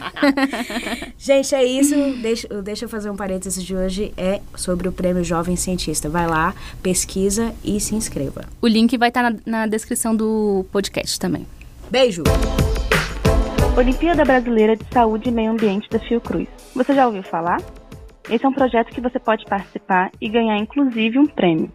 Gente, 1.18 1.54
é 1.54 1.64
isso. 1.64 1.94
Deixa, 2.20 2.48
deixa 2.62 2.84
eu 2.84 2.88
fazer 2.88 3.10
um 3.10 3.16
parênteses 3.16 3.62
de 3.62 3.74
hoje. 3.74 4.12
É 4.16 4.40
sobre 4.54 4.88
o 4.88 4.92
prêmio 4.92 5.24
Jovem 5.24 5.56
Cientista. 5.56 6.08
Vai 6.08 6.28
lá, 6.28 6.54
pesquisa 6.82 7.52
e 7.64 7.80
se 7.80 7.94
inscreva. 7.94 8.44
O 8.60 8.68
link 8.68 8.96
vai 8.96 9.08
estar 9.08 9.30
na, 9.30 9.36
na 9.44 9.66
descrição 9.66 10.14
do 10.14 10.64
podcast 10.70 11.18
também. 11.18 11.46
Beijo! 11.90 12.22
Olimpíada 13.76 14.22
Brasileira 14.22 14.76
de 14.76 14.84
Saúde 14.92 15.30
e 15.30 15.32
Meio 15.32 15.50
Ambiente 15.50 15.88
da 15.88 15.98
Fiocruz. 15.98 16.46
Você 16.76 16.94
já 16.94 17.06
ouviu 17.06 17.22
falar? 17.22 17.56
Esse 18.30 18.44
é 18.44 18.48
um 18.48 18.52
projeto 18.52 18.92
que 18.92 19.00
você 19.00 19.18
pode 19.18 19.46
participar 19.46 20.10
e 20.20 20.28
ganhar 20.28 20.58
inclusive 20.58 21.18
um 21.18 21.26
prêmio. 21.26 21.72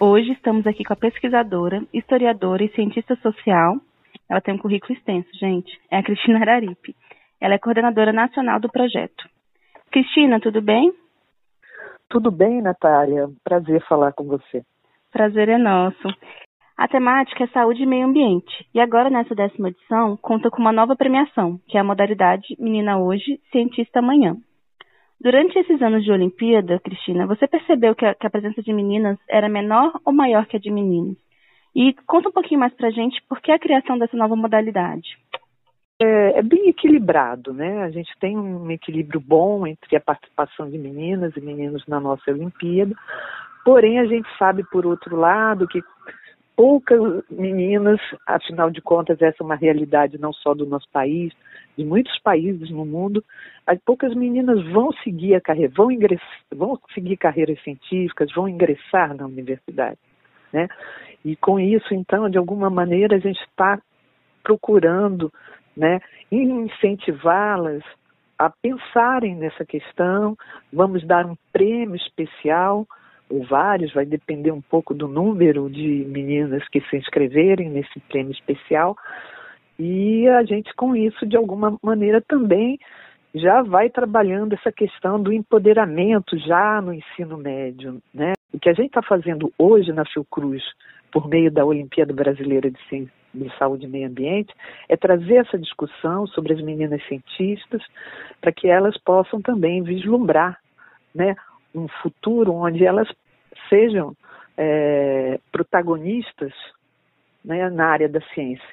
Hoje 0.00 0.32
estamos 0.32 0.66
aqui 0.66 0.82
com 0.82 0.94
a 0.94 0.96
pesquisadora, 0.96 1.82
historiadora 1.92 2.64
e 2.64 2.72
cientista 2.74 3.14
social. 3.16 3.76
Ela 4.26 4.40
tem 4.40 4.54
um 4.54 4.58
currículo 4.58 4.94
extenso, 4.94 5.28
gente. 5.38 5.70
É 5.90 5.98
a 5.98 6.02
Cristina 6.02 6.40
Araripe. 6.40 6.96
Ela 7.38 7.54
é 7.54 7.58
coordenadora 7.58 8.12
nacional 8.12 8.58
do 8.58 8.70
projeto. 8.70 9.28
Cristina, 9.92 10.40
tudo 10.40 10.62
bem? 10.62 10.94
Tudo 12.08 12.30
bem, 12.30 12.62
Natália. 12.62 13.28
Prazer 13.44 13.84
falar 13.86 14.12
com 14.12 14.24
você. 14.24 14.64
Prazer 15.12 15.50
é 15.50 15.58
nosso. 15.58 16.08
A 16.76 16.88
temática 16.88 17.44
é 17.44 17.46
saúde 17.48 17.84
e 17.84 17.86
meio 17.86 18.06
ambiente. 18.06 18.66
E 18.74 18.80
agora, 18.80 19.08
nessa 19.08 19.34
décima 19.34 19.68
edição, 19.68 20.16
conta 20.16 20.50
com 20.50 20.60
uma 20.60 20.72
nova 20.72 20.96
premiação, 20.96 21.60
que 21.68 21.78
é 21.78 21.80
a 21.80 21.84
modalidade 21.84 22.56
Menina 22.58 22.98
Hoje, 22.98 23.40
Cientista 23.52 24.00
Amanhã. 24.00 24.36
Durante 25.20 25.56
esses 25.56 25.80
anos 25.80 26.04
de 26.04 26.10
Olimpíada, 26.10 26.80
Cristina, 26.80 27.26
você 27.26 27.46
percebeu 27.46 27.94
que 27.94 28.04
a, 28.04 28.14
que 28.14 28.26
a, 28.26 28.30
presença 28.30 28.60
de 28.60 28.72
meninas 28.72 29.16
era 29.28 29.48
menor 29.48 29.92
ou 30.04 30.12
maior 30.12 30.46
que 30.46 30.56
a 30.56 30.60
de 30.60 30.70
meninos? 30.70 31.16
E 31.74 31.94
conta 32.06 32.28
um 32.28 32.32
pouquinho 32.32 32.60
mais 32.60 32.74
pra 32.74 32.90
gente 32.90 33.22
por 33.28 33.40
que 33.40 33.52
a 33.52 33.58
criação 33.58 33.96
dessa 33.96 34.16
nova 34.16 34.34
modalidade. 34.34 35.16
É, 36.02 36.40
é, 36.40 36.42
bem 36.42 36.68
equilibrado, 36.68 37.52
né? 37.52 37.84
A 37.84 37.90
gente 37.90 38.10
tem 38.18 38.36
um 38.36 38.68
equilíbrio 38.70 39.20
bom 39.20 39.64
entre 39.64 39.96
a 39.96 40.00
participação 40.00 40.68
de 40.68 40.76
meninas 40.76 41.36
e 41.36 41.40
meninos 41.40 41.86
na 41.86 42.00
nossa 42.00 42.32
Olimpíada, 42.32 42.94
porém 43.64 44.00
a 44.00 44.04
gente 44.04 44.28
sabe, 44.36 44.64
por 44.64 44.84
outro 44.84 45.16
lado, 45.16 45.68
que 45.68 45.80
poucas 46.56 47.22
meninas, 47.30 48.00
afinal 48.26 48.70
de 48.70 48.80
contas, 48.80 49.20
essa 49.20 49.42
é 49.42 49.44
uma 49.44 49.56
realidade 49.56 50.18
não 50.18 50.32
só 50.32 50.54
do 50.54 50.66
nosso 50.66 50.88
país, 50.90 51.32
de 51.76 51.84
muitos 51.84 52.18
países 52.20 52.70
no 52.70 52.84
mundo, 52.84 53.24
poucas 53.84 54.14
meninas 54.14 54.62
vão 54.70 54.92
seguir 55.02 55.34
a 55.34 55.40
carreira, 55.40 55.72
vão, 55.74 55.88
vão 56.54 56.78
seguir 56.92 57.16
carreiras 57.16 57.60
científicas, 57.62 58.32
vão 58.32 58.48
ingressar 58.48 59.14
na 59.14 59.26
universidade, 59.26 59.98
né? 60.52 60.68
E 61.24 61.34
com 61.36 61.58
isso, 61.58 61.94
então, 61.94 62.28
de 62.28 62.38
alguma 62.38 62.68
maneira, 62.68 63.16
a 63.16 63.18
gente 63.18 63.40
está 63.40 63.80
procurando, 64.42 65.32
né, 65.76 66.00
incentivá-las 66.30 67.82
a 68.38 68.50
pensarem 68.50 69.34
nessa 69.34 69.64
questão. 69.64 70.36
Vamos 70.72 71.04
dar 71.06 71.24
um 71.24 71.34
prêmio 71.50 71.96
especial 71.96 72.86
ou 73.34 73.44
vários, 73.44 73.92
vai 73.92 74.06
depender 74.06 74.52
um 74.52 74.60
pouco 74.60 74.94
do 74.94 75.08
número 75.08 75.68
de 75.68 76.04
meninas 76.06 76.66
que 76.68 76.80
se 76.82 76.96
inscreverem 76.96 77.68
nesse 77.68 77.98
prêmio 78.08 78.32
especial. 78.32 78.96
E 79.78 80.28
a 80.28 80.44
gente, 80.44 80.72
com 80.74 80.94
isso, 80.94 81.26
de 81.26 81.36
alguma 81.36 81.76
maneira, 81.82 82.20
também 82.20 82.78
já 83.34 83.62
vai 83.62 83.90
trabalhando 83.90 84.52
essa 84.52 84.70
questão 84.70 85.20
do 85.20 85.32
empoderamento 85.32 86.38
já 86.38 86.80
no 86.80 86.94
ensino 86.94 87.36
médio. 87.36 88.00
Né? 88.12 88.34
O 88.52 88.60
que 88.60 88.68
a 88.68 88.72
gente 88.72 88.86
está 88.86 89.02
fazendo 89.02 89.52
hoje 89.58 89.92
na 89.92 90.04
Fiocruz, 90.04 90.62
por 91.10 91.28
meio 91.28 91.50
da 91.50 91.64
Olimpíada 91.64 92.12
Brasileira 92.12 92.70
de, 92.70 93.08
de 93.34 93.58
Saúde 93.58 93.86
e 93.86 93.88
Meio 93.88 94.06
Ambiente, 94.06 94.54
é 94.88 94.96
trazer 94.96 95.36
essa 95.36 95.58
discussão 95.58 96.28
sobre 96.28 96.52
as 96.52 96.60
meninas 96.60 97.04
cientistas 97.08 97.82
para 98.40 98.52
que 98.52 98.68
elas 98.68 98.96
possam 98.98 99.42
também 99.42 99.82
vislumbrar 99.82 100.60
né, 101.12 101.34
um 101.74 101.88
futuro 102.02 102.52
onde 102.52 102.84
elas 102.84 103.08
sejam 103.74 104.14
é, 104.56 105.40
protagonistas 105.50 106.52
né, 107.44 107.68
na 107.70 107.86
área 107.86 108.08
da 108.08 108.20
ciência. 108.32 108.68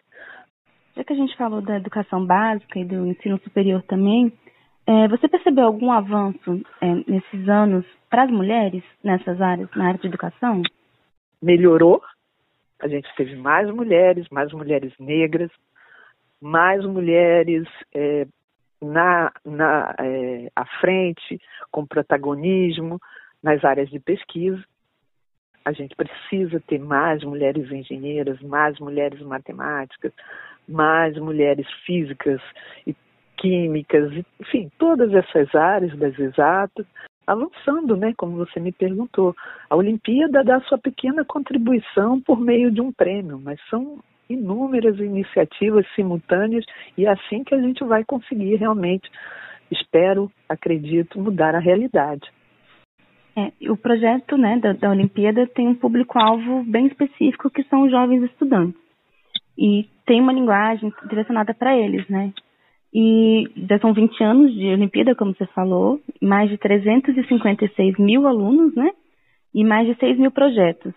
Já 0.95 1.03
que 1.03 1.13
a 1.13 1.15
gente 1.15 1.35
falou 1.35 1.61
da 1.61 1.77
educação 1.77 2.23
básica 2.23 2.77
e 2.77 2.85
do 2.85 3.07
ensino 3.07 3.39
superior 3.39 3.81
também, 3.83 4.31
é, 4.85 5.07
você 5.07 5.27
percebeu 5.27 5.65
algum 5.65 5.91
avanço 5.91 6.61
é, 6.81 6.93
nesses 7.07 7.49
anos 7.49 7.85
para 8.09 8.23
as 8.23 8.31
mulheres 8.31 8.83
nessas 9.03 9.41
áreas, 9.41 9.69
na 9.75 9.87
área 9.87 9.99
de 9.99 10.07
educação? 10.07 10.61
Melhorou. 11.41 12.01
A 12.79 12.87
gente 12.87 13.07
teve 13.15 13.35
mais 13.35 13.69
mulheres, 13.71 14.27
mais 14.29 14.51
mulheres 14.53 14.93
negras, 14.99 15.51
mais 16.41 16.85
mulheres 16.85 17.67
é, 17.93 18.27
na, 18.81 19.31
na 19.45 19.95
é, 19.99 20.51
à 20.55 20.65
frente, 20.79 21.39
com 21.71 21.85
protagonismo 21.85 22.99
nas 23.41 23.63
áreas 23.63 23.89
de 23.89 23.99
pesquisa. 23.99 24.61
A 25.63 25.71
gente 25.71 25.95
precisa 25.95 26.59
ter 26.67 26.79
mais 26.79 27.23
mulheres 27.23 27.71
engenheiras, 27.71 28.39
mais 28.41 28.79
mulheres 28.79 29.21
matemáticas, 29.21 30.11
mais 30.67 31.17
mulheres 31.17 31.67
físicas 31.85 32.41
e 32.85 32.95
químicas, 33.37 34.11
enfim, 34.39 34.71
todas 34.77 35.13
essas 35.13 35.53
áreas 35.55 35.97
das 35.97 36.17
exatas, 36.19 36.85
avançando, 37.25 37.95
né, 37.95 38.13
como 38.17 38.37
você 38.37 38.59
me 38.59 38.71
perguntou. 38.71 39.35
A 39.69 39.75
Olimpíada 39.75 40.43
dá 40.43 40.59
sua 40.61 40.77
pequena 40.77 41.25
contribuição 41.25 42.19
por 42.21 42.39
meio 42.39 42.71
de 42.71 42.81
um 42.81 42.91
prêmio, 42.91 43.39
mas 43.43 43.59
são 43.69 43.99
inúmeras 44.29 44.97
iniciativas 44.99 45.85
simultâneas 45.95 46.65
e 46.97 47.05
é 47.05 47.09
assim 47.09 47.43
que 47.43 47.53
a 47.53 47.61
gente 47.61 47.83
vai 47.83 48.03
conseguir 48.03 48.55
realmente, 48.55 49.09
espero, 49.69 50.31
acredito, 50.47 51.19
mudar 51.19 51.55
a 51.55 51.59
realidade. 51.59 52.31
É, 53.35 53.69
o 53.69 53.77
projeto 53.77 54.37
né, 54.37 54.57
da, 54.59 54.73
da 54.73 54.89
Olimpíada 54.89 55.47
tem 55.47 55.67
um 55.67 55.75
público-alvo 55.75 56.63
bem 56.63 56.87
específico, 56.87 57.49
que 57.49 57.63
são 57.63 57.83
os 57.83 57.91
jovens 57.91 58.23
estudantes. 58.23 58.79
E 59.57 59.87
tem 60.05 60.19
uma 60.19 60.33
linguagem 60.33 60.91
direcionada 61.07 61.53
para 61.53 61.77
eles, 61.77 62.07
né? 62.09 62.33
E 62.93 63.49
já 63.69 63.79
são 63.79 63.93
20 63.93 64.21
anos 64.23 64.53
de 64.53 64.67
Olimpíada, 64.67 65.15
como 65.15 65.33
você 65.33 65.45
falou, 65.47 66.01
mais 66.21 66.49
de 66.49 66.57
356 66.57 67.97
mil 67.97 68.27
alunos, 68.27 68.75
né? 68.75 68.91
E 69.53 69.63
mais 69.63 69.87
de 69.87 69.95
6 69.95 70.17
mil 70.17 70.31
projetos. 70.31 70.93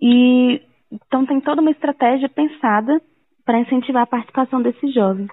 E 0.00 0.60
então 0.92 1.24
tem 1.24 1.40
toda 1.40 1.62
uma 1.62 1.70
estratégia 1.70 2.28
pensada 2.28 3.00
para 3.44 3.60
incentivar 3.60 4.02
a 4.02 4.06
participação 4.06 4.60
desses 4.60 4.92
jovens. 4.92 5.30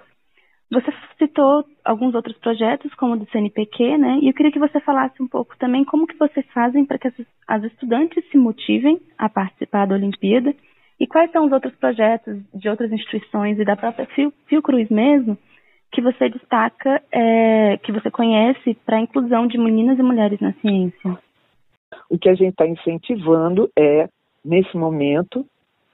Você 0.72 0.94
citou 1.18 1.64
alguns 1.88 2.14
outros 2.14 2.38
projetos, 2.38 2.94
como 2.96 3.14
o 3.14 3.18
do 3.18 3.30
CNPq, 3.32 3.98
né? 3.98 4.20
E 4.22 4.28
eu 4.28 4.34
queria 4.34 4.52
que 4.52 4.60
você 4.60 4.80
falasse 4.82 5.24
um 5.24 5.28
pouco 5.28 5.58
também 5.58 5.86
como 5.86 6.06
que 6.06 6.18
vocês 6.18 6.46
fazem 6.54 6.86
para 6.86 6.98
que 6.98 7.08
as 7.48 7.64
estudantes 7.64 8.24
se 8.30 8.38
motivem 8.38 9.00
a 9.18 9.30
participar 9.30 9.88
da 9.88 9.96
Olimpíada 9.96 10.54
e 11.00 11.08
quais 11.08 11.32
são 11.32 11.46
os 11.46 11.52
outros 11.52 11.74
projetos 11.76 12.38
de 12.54 12.68
outras 12.68 12.92
instituições 12.92 13.58
e 13.58 13.64
da 13.64 13.76
própria 13.76 14.08
Fiocruz 14.48 14.90
mesmo 14.90 15.38
que 15.92 16.02
você 16.02 16.30
destaca, 16.30 17.02
é, 17.10 17.78
que 17.78 17.94
você 17.94 18.12
conhece 18.12 18.76
para 18.86 18.98
a 18.98 19.02
inclusão 19.02 19.48
de 19.48 19.58
meninas 19.58 19.98
e 19.98 20.04
mulheres 20.04 20.40
na 20.42 20.52
ciência? 20.54 21.18
O 22.10 22.18
que 22.20 22.28
a 22.28 22.36
gente 22.36 22.50
está 22.50 22.68
incentivando 22.68 23.72
é, 23.78 24.10
nesse 24.44 24.76
momento, 24.76 25.46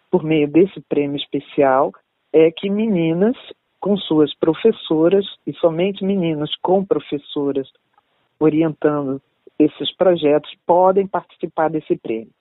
por 0.09 0.23
meio 0.23 0.47
desse 0.47 0.81
prêmio 0.89 1.17
especial, 1.17 1.91
é 2.33 2.49
que 2.49 2.69
meninas 2.69 3.37
com 3.83 3.97
suas 3.97 4.33
professoras, 4.35 5.25
e 5.45 5.51
somente 5.55 6.05
meninas 6.05 6.49
com 6.61 6.85
professoras 6.85 7.69
orientando 8.39 9.21
esses 9.59 9.93
projetos, 9.97 10.49
podem 10.65 11.05
participar 11.05 11.69
desse 11.69 11.97
prêmio. 11.97 12.31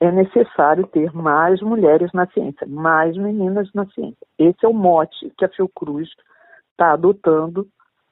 É 0.00 0.10
necessário 0.10 0.86
ter 0.86 1.12
mais 1.12 1.60
mulheres 1.60 2.10
na 2.14 2.26
ciência, 2.28 2.66
mais 2.66 3.14
meninas 3.18 3.70
na 3.74 3.84
ciência. 3.88 4.26
Esse 4.38 4.64
é 4.64 4.68
o 4.68 4.72
mote 4.72 5.30
que 5.36 5.44
a 5.44 5.50
Fiocruz 5.50 6.08
está 6.70 6.94
adotando 6.94 7.68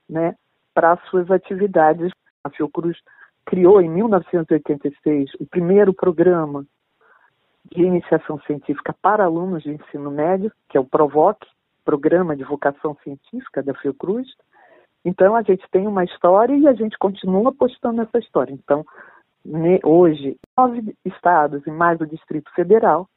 né, 0.06 0.34
para 0.74 0.98
suas 1.08 1.30
atividades. 1.30 2.12
A 2.44 2.50
Fiocruz 2.50 2.98
criou 3.46 3.80
em 3.80 3.88
1986 3.88 5.30
o 5.40 5.46
primeiro 5.46 5.94
programa 5.94 6.66
de 7.74 7.82
iniciação 7.82 8.38
científica 8.40 8.94
para 9.00 9.24
alunos 9.24 9.62
de 9.62 9.70
ensino 9.70 10.10
médio, 10.10 10.52
que 10.68 10.76
é 10.76 10.80
o 10.80 10.84
PROVOC, 10.84 11.46
Programa 11.86 12.36
de 12.36 12.42
Vocação 12.42 12.96
Científica 13.04 13.62
da 13.62 13.72
Fiocruz. 13.74 14.26
Então, 15.04 15.36
a 15.36 15.42
gente 15.42 15.64
tem 15.70 15.86
uma 15.86 16.02
história 16.02 16.54
e 16.54 16.66
a 16.66 16.72
gente 16.72 16.98
continua 16.98 17.50
apostando 17.50 17.98
nessa 17.98 18.18
história. 18.18 18.52
Então, 18.52 18.84
hoje, 19.84 20.36
nove 20.58 20.96
estados 21.04 21.64
e 21.64 21.70
mais 21.70 22.00
o 22.00 22.06
Distrito 22.06 22.50
Federal, 22.56 23.08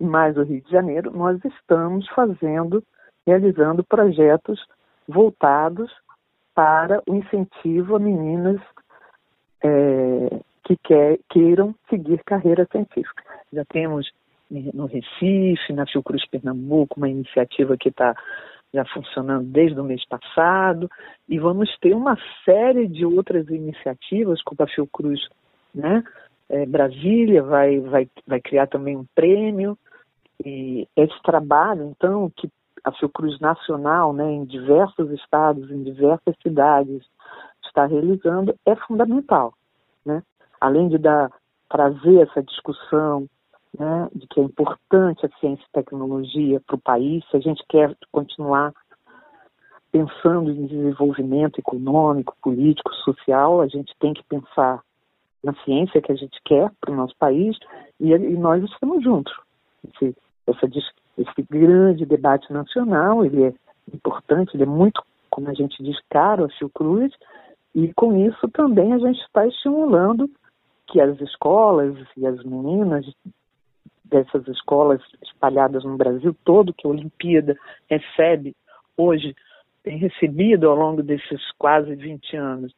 e 0.00 0.04
mais 0.04 0.36
o 0.38 0.42
Rio 0.42 0.62
de 0.62 0.70
Janeiro, 0.70 1.10
nós 1.10 1.38
estamos 1.44 2.08
fazendo, 2.08 2.82
realizando 3.26 3.84
projetos 3.84 4.64
voltados 5.06 5.92
para 6.54 7.02
o 7.06 7.14
incentivo 7.14 7.96
a 7.96 7.98
meninas 7.98 8.60
é, 9.62 10.40
que 10.64 10.76
quer, 10.82 11.18
queiram 11.28 11.74
seguir 11.90 12.22
carreira 12.24 12.66
científica. 12.72 13.22
Já 13.52 13.64
temos 13.66 14.10
no 14.50 14.86
Recife, 14.86 15.72
na 15.72 15.86
Fiocruz 15.86 16.26
Pernambuco, 16.28 16.96
uma 16.96 17.08
iniciativa 17.08 17.76
que 17.76 17.88
está 17.88 18.14
já 18.72 18.84
funcionando 18.86 19.46
desde 19.46 19.78
o 19.80 19.84
mês 19.84 20.04
passado, 20.06 20.90
e 21.28 21.38
vamos 21.38 21.74
ter 21.78 21.94
uma 21.94 22.16
série 22.44 22.86
de 22.86 23.04
outras 23.04 23.48
iniciativas, 23.48 24.42
como 24.42 24.62
a 24.62 24.66
Fiocruz 24.66 25.20
né? 25.74 26.02
É, 26.48 26.64
Brasília 26.64 27.42
vai, 27.42 27.80
vai, 27.80 28.08
vai 28.26 28.40
criar 28.40 28.66
também 28.68 28.96
um 28.96 29.04
prêmio, 29.14 29.76
e 30.44 30.86
esse 30.96 31.22
trabalho, 31.22 31.84
então, 31.84 32.30
que 32.36 32.48
a 32.84 32.92
Fiocruz 32.92 33.40
Nacional, 33.40 34.12
né, 34.12 34.30
em 34.30 34.44
diversos 34.44 35.10
estados, 35.10 35.70
em 35.70 35.82
diversas 35.82 36.36
cidades, 36.42 37.02
está 37.64 37.84
realizando, 37.84 38.54
é 38.64 38.76
fundamental. 38.76 39.52
Né? 40.04 40.22
Além 40.60 40.88
de 40.88 40.98
dar, 40.98 41.30
trazer 41.68 42.20
essa 42.20 42.42
discussão 42.42 43.26
né, 43.78 44.08
de 44.14 44.26
que 44.26 44.40
é 44.40 44.42
importante 44.42 45.26
a 45.26 45.38
ciência 45.38 45.64
e 45.64 45.72
tecnologia 45.72 46.60
para 46.66 46.76
o 46.76 46.80
país, 46.80 47.24
se 47.30 47.36
a 47.36 47.40
gente 47.40 47.62
quer 47.68 47.94
continuar 48.10 48.72
pensando 49.92 50.50
em 50.50 50.66
desenvolvimento 50.66 51.58
econômico, 51.58 52.36
político, 52.42 52.92
social, 52.96 53.60
a 53.60 53.66
gente 53.66 53.94
tem 53.98 54.12
que 54.12 54.22
pensar 54.24 54.82
na 55.42 55.54
ciência 55.64 56.02
que 56.02 56.12
a 56.12 56.16
gente 56.16 56.38
quer 56.44 56.70
para 56.80 56.90
o 56.90 56.96
nosso 56.96 57.14
país 57.16 57.56
e, 58.00 58.12
e, 58.12 58.36
nós 58.36 58.62
estamos 58.64 59.02
juntos. 59.02 59.32
Esse, 59.86 60.16
essa, 60.46 60.66
esse 61.16 61.42
grande 61.48 62.04
debate 62.04 62.52
nacional, 62.52 63.24
ele 63.24 63.44
é 63.44 63.54
importante, 63.94 64.54
ele 64.54 64.64
é 64.64 64.66
muito, 64.66 65.02
como 65.30 65.48
a 65.48 65.54
gente 65.54 65.82
diz, 65.82 65.96
caro 66.10 66.44
a 66.44 66.48
Fiocruz, 66.48 67.12
e 67.74 67.92
com 67.94 68.16
isso 68.16 68.48
também 68.48 68.92
a 68.92 68.98
gente 68.98 69.20
está 69.20 69.46
estimulando 69.46 70.28
que 70.88 71.00
as 71.00 71.20
escolas 71.20 71.96
e 72.16 72.26
as 72.26 72.42
meninas 72.44 73.06
dessas 74.08 74.46
escolas 74.48 75.00
espalhadas 75.22 75.84
no 75.84 75.96
Brasil 75.96 76.34
todo, 76.44 76.72
que 76.72 76.86
a 76.86 76.90
Olimpíada 76.90 77.56
recebe 77.88 78.54
hoje, 78.96 79.34
tem 79.82 79.98
recebido 79.98 80.68
ao 80.68 80.76
longo 80.76 81.02
desses 81.02 81.40
quase 81.58 81.94
20 81.94 82.36
anos, 82.36 82.74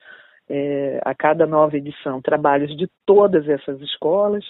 é, 0.49 1.01
a 1.05 1.15
cada 1.15 1.47
nova 1.47 1.77
edição, 1.77 2.23
trabalhos 2.23 2.77
de 2.77 2.89
todas 3.05 3.49
essas 3.49 3.81
escolas. 3.81 4.45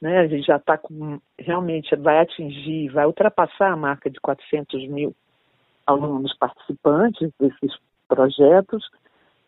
Né? 0.00 0.18
A 0.18 0.26
gente 0.26 0.46
já 0.46 0.56
está 0.56 0.78
com, 0.78 1.20
realmente 1.38 1.94
vai 1.96 2.20
atingir, 2.20 2.88
vai 2.90 3.06
ultrapassar 3.06 3.72
a 3.72 3.76
marca 3.76 4.10
de 4.10 4.20
400 4.20 4.88
mil 4.88 5.14
alunos 5.86 6.34
participantes 6.36 7.30
desses 7.38 7.76
projetos. 8.06 8.88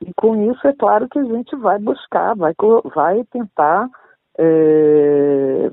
E 0.01 0.12
com 0.14 0.51
isso, 0.51 0.66
é 0.66 0.73
claro 0.73 1.09
que 1.09 1.18
a 1.18 1.25
gente 1.25 1.55
vai 1.57 1.79
buscar, 1.79 2.35
vai, 2.35 2.55
vai 2.94 3.25
tentar 3.25 3.88
é, 4.38 5.70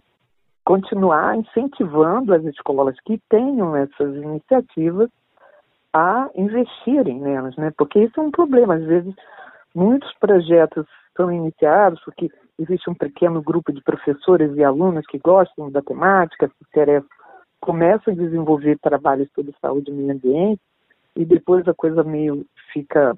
continuar 0.68 1.38
incentivando 1.38 2.34
as 2.34 2.44
escolas 2.44 3.00
que 3.06 3.18
tenham 3.30 3.74
essas 3.74 4.16
iniciativas 4.16 5.10
a 5.94 6.30
investirem 6.36 7.22
nelas, 7.22 7.56
né? 7.56 7.72
Porque 7.78 8.00
isso 8.04 8.20
é 8.20 8.24
um 8.24 8.32
problema. 8.32 8.76
Às 8.76 8.84
vezes 8.84 9.16
Muitos 9.78 10.12
projetos 10.20 10.88
são 11.16 11.32
iniciados 11.32 12.02
porque 12.04 12.32
existe 12.58 12.90
um 12.90 12.96
pequeno 12.96 13.44
grupo 13.44 13.72
de 13.72 13.80
professores 13.84 14.52
e 14.58 14.64
alunos 14.64 15.06
que 15.06 15.20
gostam 15.20 15.70
da 15.70 15.84
temática, 15.84 16.48
se 16.48 16.56
interessam, 16.68 17.08
começam 17.62 18.12
a 18.12 18.18
desenvolver 18.18 18.80
trabalhos 18.80 19.30
sobre 19.36 19.54
saúde 19.62 19.92
e 19.92 19.94
meio 19.94 20.14
ambiente 20.14 20.60
e 21.16 21.24
depois 21.24 21.68
a 21.68 21.76
coisa 21.76 22.04
meio 22.04 22.44
fica 22.74 23.16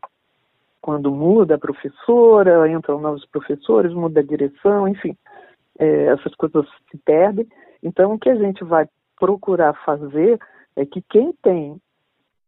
quando 0.81 1.09
muda 1.12 1.55
a 1.55 1.57
professora, 1.57 2.69
entram 2.69 2.99
novos 2.99 3.25
professores, 3.27 3.93
muda 3.93 4.19
a 4.19 4.23
direção, 4.23 4.85
enfim, 4.85 5.15
é, 5.79 6.05
essas 6.07 6.35
coisas 6.35 6.67
se 6.91 6.97
perdem. 6.99 7.47
Então, 7.81 8.13
o 8.13 8.19
que 8.19 8.29
a 8.29 8.35
gente 8.35 8.63
vai 8.63 8.87
procurar 9.17 9.73
fazer 9.85 10.37
é 10.75 10.85
que 10.85 11.01
quem 11.01 11.33
tem, 11.41 11.81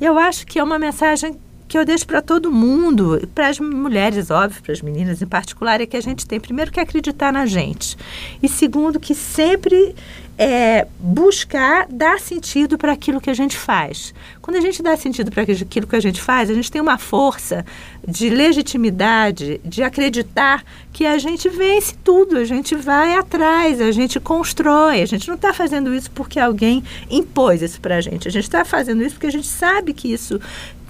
Eu 0.00 0.18
acho 0.18 0.46
que 0.46 0.58
é 0.58 0.64
uma 0.64 0.78
mensagem 0.78 1.38
que 1.68 1.76
eu 1.78 1.84
deixo 1.84 2.06
para 2.06 2.20
todo 2.20 2.50
mundo, 2.50 3.28
para 3.32 3.48
as 3.48 3.60
mulheres, 3.60 4.28
óbvio, 4.30 4.60
para 4.60 4.72
as 4.72 4.82
meninas 4.82 5.22
em 5.22 5.26
particular, 5.26 5.80
é 5.80 5.86
que 5.86 5.96
a 5.96 6.00
gente 6.00 6.26
tem, 6.26 6.40
primeiro, 6.40 6.72
que 6.72 6.80
acreditar 6.80 7.32
na 7.32 7.46
gente. 7.46 7.96
E 8.42 8.48
segundo, 8.48 8.98
que 8.98 9.14
sempre 9.14 9.94
é, 10.42 10.86
buscar 10.98 11.86
dar 11.90 12.18
sentido 12.18 12.78
para 12.78 12.92
aquilo 12.92 13.20
que 13.20 13.28
a 13.28 13.34
gente 13.34 13.54
faz. 13.54 14.14
Quando 14.40 14.56
a 14.56 14.60
gente 14.62 14.82
dá 14.82 14.96
sentido 14.96 15.30
para 15.30 15.42
aquilo 15.42 15.86
que 15.86 15.96
a 15.96 16.00
gente 16.00 16.18
faz, 16.18 16.48
a 16.48 16.54
gente 16.54 16.72
tem 16.72 16.80
uma 16.80 16.96
força 16.96 17.62
de 18.08 18.30
legitimidade, 18.30 19.60
de 19.62 19.82
acreditar 19.82 20.64
que 20.94 21.04
a 21.04 21.18
gente 21.18 21.46
vence 21.50 21.94
tudo, 22.02 22.38
a 22.38 22.44
gente 22.44 22.74
vai 22.74 23.16
atrás, 23.16 23.82
a 23.82 23.92
gente 23.92 24.18
constrói. 24.18 25.02
A 25.02 25.06
gente 25.06 25.28
não 25.28 25.34
está 25.34 25.52
fazendo 25.52 25.94
isso 25.94 26.10
porque 26.10 26.40
alguém 26.40 26.82
impôs 27.10 27.60
isso 27.60 27.78
para 27.78 27.96
a 27.96 28.00
gente. 28.00 28.26
A 28.26 28.30
gente 28.30 28.44
está 28.44 28.64
fazendo 28.64 29.02
isso 29.02 29.16
porque 29.16 29.26
a 29.26 29.32
gente 29.32 29.46
sabe 29.46 29.92
que 29.92 30.10
isso 30.10 30.40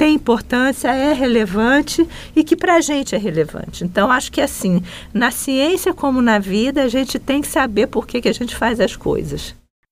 tem 0.01 0.15
importância, 0.15 0.89
é 0.89 1.13
relevante 1.13 2.09
e 2.35 2.43
que 2.43 2.57
para 2.57 2.77
a 2.77 2.81
gente 2.81 3.15
é 3.15 3.19
relevante. 3.19 3.85
Então, 3.85 4.11
acho 4.11 4.33
que 4.33 4.41
assim, 4.41 4.83
na 5.13 5.31
ciência 5.31 5.93
como 5.93 6.23
na 6.23 6.39
vida, 6.39 6.83
a 6.83 6.89
gente 6.89 7.19
tem 7.19 7.43
que 7.43 7.49
saber 7.49 7.87
por 7.89 8.07
que, 8.07 8.23
que 8.23 8.29
a 8.29 8.33
gente 8.33 8.57
faz 8.57 8.81
as 8.81 8.97
coisas. 8.97 9.40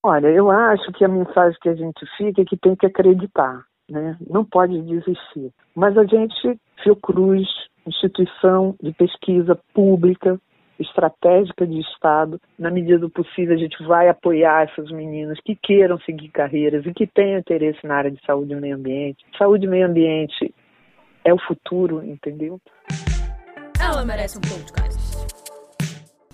Olha, 0.03 0.29
eu 0.29 0.51
acho 0.51 0.93
que 0.93 1.05
a 1.05 1.09
mensagem 1.09 1.59
que 1.61 1.69
a 1.69 1.75
gente 1.75 2.07
fica 2.17 2.43
é 2.43 2.45
que 2.45 2.57
tem 2.57 2.77
que 2.77 2.87
acreditar, 2.87 3.65
né? 3.91 4.17
Não 4.29 4.45
pode 4.45 4.81
desistir. 4.83 5.53
Mas 5.75 5.99
a 5.99 6.05
gente, 6.05 6.59
Fiocruz, 6.83 7.49
instituição 7.87 8.77
de 8.81 8.93
pesquisa 8.93 9.59
pública, 9.75 10.39
estratégica 10.79 11.67
de 11.67 11.81
Estado. 11.81 12.41
Na 12.57 12.71
medida 12.71 12.99
do 12.99 13.11
possível, 13.11 13.57
a 13.57 13.59
gente 13.59 13.83
vai 13.85 14.09
apoiar 14.09 14.69
essas 14.71 14.91
meninas 14.91 15.39
que 15.45 15.57
queiram 15.57 15.99
seguir 16.01 16.29
carreiras 16.29 16.87
e 16.87 16.93
que 16.93 17.07
tenham 17.07 17.41
interesse 17.41 17.85
na 17.85 17.97
área 17.97 18.11
de 18.11 18.25
saúde 18.25 18.53
e 18.53 18.57
meio 18.57 18.77
ambiente. 18.77 19.25
Saúde 19.37 19.67
e 19.67 19.69
meio 19.69 19.87
ambiente 19.87 20.55
é 21.25 21.35
o 21.35 21.39
futuro, 21.39 22.05
entendeu? 22.05 22.61
Ela 23.81 24.05
merece 24.05 24.39
um 24.39 24.43
podcast. 24.43 25.19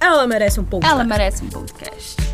Ela 0.00 0.26
merece 0.26 0.60
um 0.60 0.64
podcast. 0.64 0.94
Ela 0.94 1.04
merece 1.04 1.44
um 1.44 1.48
podcast. 1.48 2.33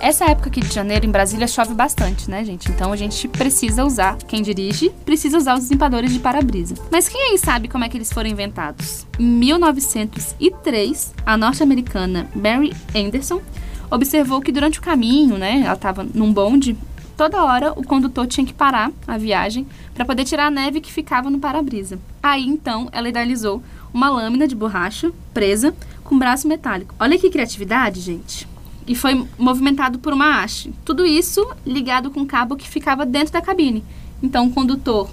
Essa 0.00 0.26
época 0.26 0.48
aqui 0.48 0.60
de 0.60 0.72
janeiro 0.72 1.04
em 1.04 1.10
Brasília 1.10 1.48
chove 1.48 1.74
bastante, 1.74 2.30
né, 2.30 2.44
gente? 2.44 2.70
Então 2.70 2.92
a 2.92 2.96
gente 2.96 3.26
precisa 3.26 3.84
usar, 3.84 4.16
quem 4.28 4.42
dirige, 4.42 4.90
precisa 5.04 5.36
usar 5.36 5.58
os 5.58 5.68
limpadores 5.68 6.12
de 6.12 6.20
para-brisa. 6.20 6.76
Mas 6.90 7.08
quem 7.08 7.32
aí 7.32 7.38
sabe 7.38 7.66
como 7.66 7.82
é 7.84 7.88
que 7.88 7.96
eles 7.96 8.12
foram 8.12 8.30
inventados? 8.30 9.04
Em 9.18 9.24
1903, 9.24 11.14
a 11.26 11.36
norte-americana 11.36 12.28
Mary 12.32 12.72
Anderson 12.94 13.42
observou 13.90 14.40
que 14.40 14.52
durante 14.52 14.78
o 14.78 14.82
caminho, 14.82 15.36
né, 15.36 15.62
ela 15.64 15.74
estava 15.74 16.06
num 16.14 16.32
bonde, 16.32 16.76
toda 17.16 17.42
hora 17.42 17.72
o 17.72 17.82
condutor 17.82 18.28
tinha 18.28 18.46
que 18.46 18.54
parar 18.54 18.92
a 19.04 19.18
viagem 19.18 19.66
para 19.94 20.04
poder 20.04 20.24
tirar 20.24 20.46
a 20.46 20.50
neve 20.50 20.80
que 20.80 20.92
ficava 20.92 21.28
no 21.28 21.40
para-brisa. 21.40 21.98
Aí 22.22 22.46
então 22.46 22.88
ela 22.92 23.08
idealizou 23.08 23.60
uma 23.92 24.08
lâmina 24.08 24.46
de 24.46 24.54
borracha 24.54 25.10
presa 25.34 25.74
com 26.04 26.16
braço 26.16 26.46
metálico. 26.46 26.94
Olha 27.00 27.18
que 27.18 27.30
criatividade, 27.30 28.00
gente 28.00 28.46
e 28.88 28.94
foi 28.94 29.26
movimentado 29.38 29.98
por 29.98 30.14
uma 30.14 30.42
haste. 30.42 30.72
Tudo 30.84 31.04
isso 31.04 31.46
ligado 31.64 32.10
com 32.10 32.20
um 32.20 32.26
cabo 32.26 32.56
que 32.56 32.66
ficava 32.66 33.04
dentro 33.04 33.34
da 33.34 33.42
cabine. 33.42 33.84
Então 34.22 34.46
o 34.46 34.50
condutor, 34.50 35.10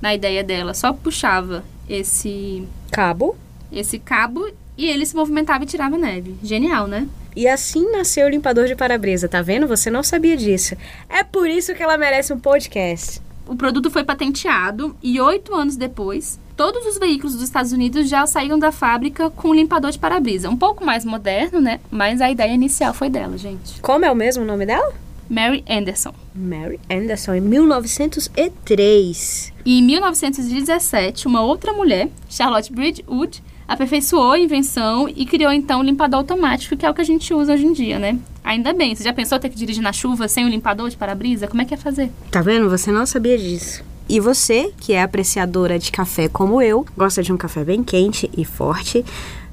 na 0.00 0.14
ideia 0.14 0.42
dela, 0.42 0.72
só 0.72 0.92
puxava 0.94 1.62
esse 1.86 2.66
cabo, 2.90 3.36
esse 3.70 3.98
cabo 3.98 4.48
e 4.78 4.86
ele 4.86 5.04
se 5.04 5.14
movimentava 5.14 5.62
e 5.62 5.66
tirava 5.66 5.98
neve. 5.98 6.34
Genial, 6.42 6.86
né? 6.86 7.06
E 7.36 7.46
assim 7.46 7.90
nasceu 7.92 8.26
o 8.26 8.30
limpador 8.30 8.66
de 8.66 8.74
para-brisa, 8.74 9.28
tá 9.28 9.42
vendo? 9.42 9.68
Você 9.68 9.90
não 9.90 10.02
sabia 10.02 10.36
disso. 10.36 10.74
É 11.08 11.22
por 11.22 11.48
isso 11.48 11.74
que 11.74 11.82
ela 11.82 11.98
merece 11.98 12.32
um 12.32 12.40
podcast. 12.40 13.20
O 13.46 13.54
produto 13.54 13.90
foi 13.90 14.04
patenteado 14.04 14.96
e 15.02 15.20
oito 15.20 15.54
anos 15.54 15.76
depois, 15.76 16.38
todos 16.56 16.86
os 16.86 16.98
veículos 16.98 17.34
dos 17.34 17.42
Estados 17.42 17.72
Unidos 17.72 18.08
já 18.08 18.26
saíram 18.26 18.58
da 18.58 18.72
fábrica 18.72 19.30
com 19.30 19.54
limpador 19.54 19.90
de 19.90 19.98
para-brisa. 19.98 20.48
Um 20.48 20.56
pouco 20.56 20.84
mais 20.84 21.04
moderno, 21.04 21.60
né? 21.60 21.80
Mas 21.90 22.20
a 22.20 22.30
ideia 22.30 22.52
inicial 22.52 22.94
foi 22.94 23.08
dela, 23.08 23.36
gente. 23.36 23.80
Como 23.80 24.04
é 24.04 24.10
o 24.10 24.16
mesmo 24.16 24.44
nome 24.44 24.66
dela? 24.66 24.92
Mary 25.28 25.64
Anderson. 25.68 26.12
Mary 26.34 26.78
Anderson, 26.90 27.34
em 27.34 27.40
1903. 27.40 29.52
E 29.64 29.78
em 29.78 29.82
1917, 29.82 31.26
uma 31.26 31.40
outra 31.40 31.72
mulher, 31.72 32.10
Charlotte 32.28 32.72
Bridgewood, 32.72 33.42
aperfeiçoou 33.66 34.32
a 34.32 34.38
invenção 34.38 35.08
e 35.08 35.24
criou 35.24 35.52
então 35.52 35.80
o 35.80 35.82
limpador 35.82 36.20
automático, 36.20 36.76
que 36.76 36.84
é 36.84 36.90
o 36.90 36.94
que 36.94 37.00
a 37.00 37.04
gente 37.04 37.32
usa 37.32 37.54
hoje 37.54 37.64
em 37.64 37.72
dia, 37.72 37.98
né? 37.98 38.18
Ainda 38.44 38.74
bem, 38.74 38.94
você 38.94 39.04
já 39.04 39.12
pensou 39.12 39.38
ter 39.38 39.48
que 39.48 39.56
dirigir 39.56 39.82
na 39.82 39.92
chuva 39.92 40.28
sem 40.28 40.44
o 40.44 40.48
limpador 40.48 40.90
de 40.90 40.96
para-brisa? 40.96 41.46
Como 41.46 41.62
é 41.62 41.64
que 41.64 41.72
é 41.72 41.78
fazer? 41.78 42.10
Tá 42.30 42.42
vendo? 42.42 42.68
Você 42.68 42.92
não 42.92 43.06
sabia 43.06 43.38
disso. 43.38 43.82
E 44.12 44.20
você, 44.20 44.74
que 44.76 44.92
é 44.92 45.02
apreciadora 45.02 45.78
de 45.78 45.90
café 45.90 46.28
como 46.28 46.60
eu, 46.60 46.84
gosta 46.94 47.22
de 47.22 47.32
um 47.32 47.36
café 47.38 47.64
bem 47.64 47.82
quente 47.82 48.30
e 48.36 48.44
forte, 48.44 49.02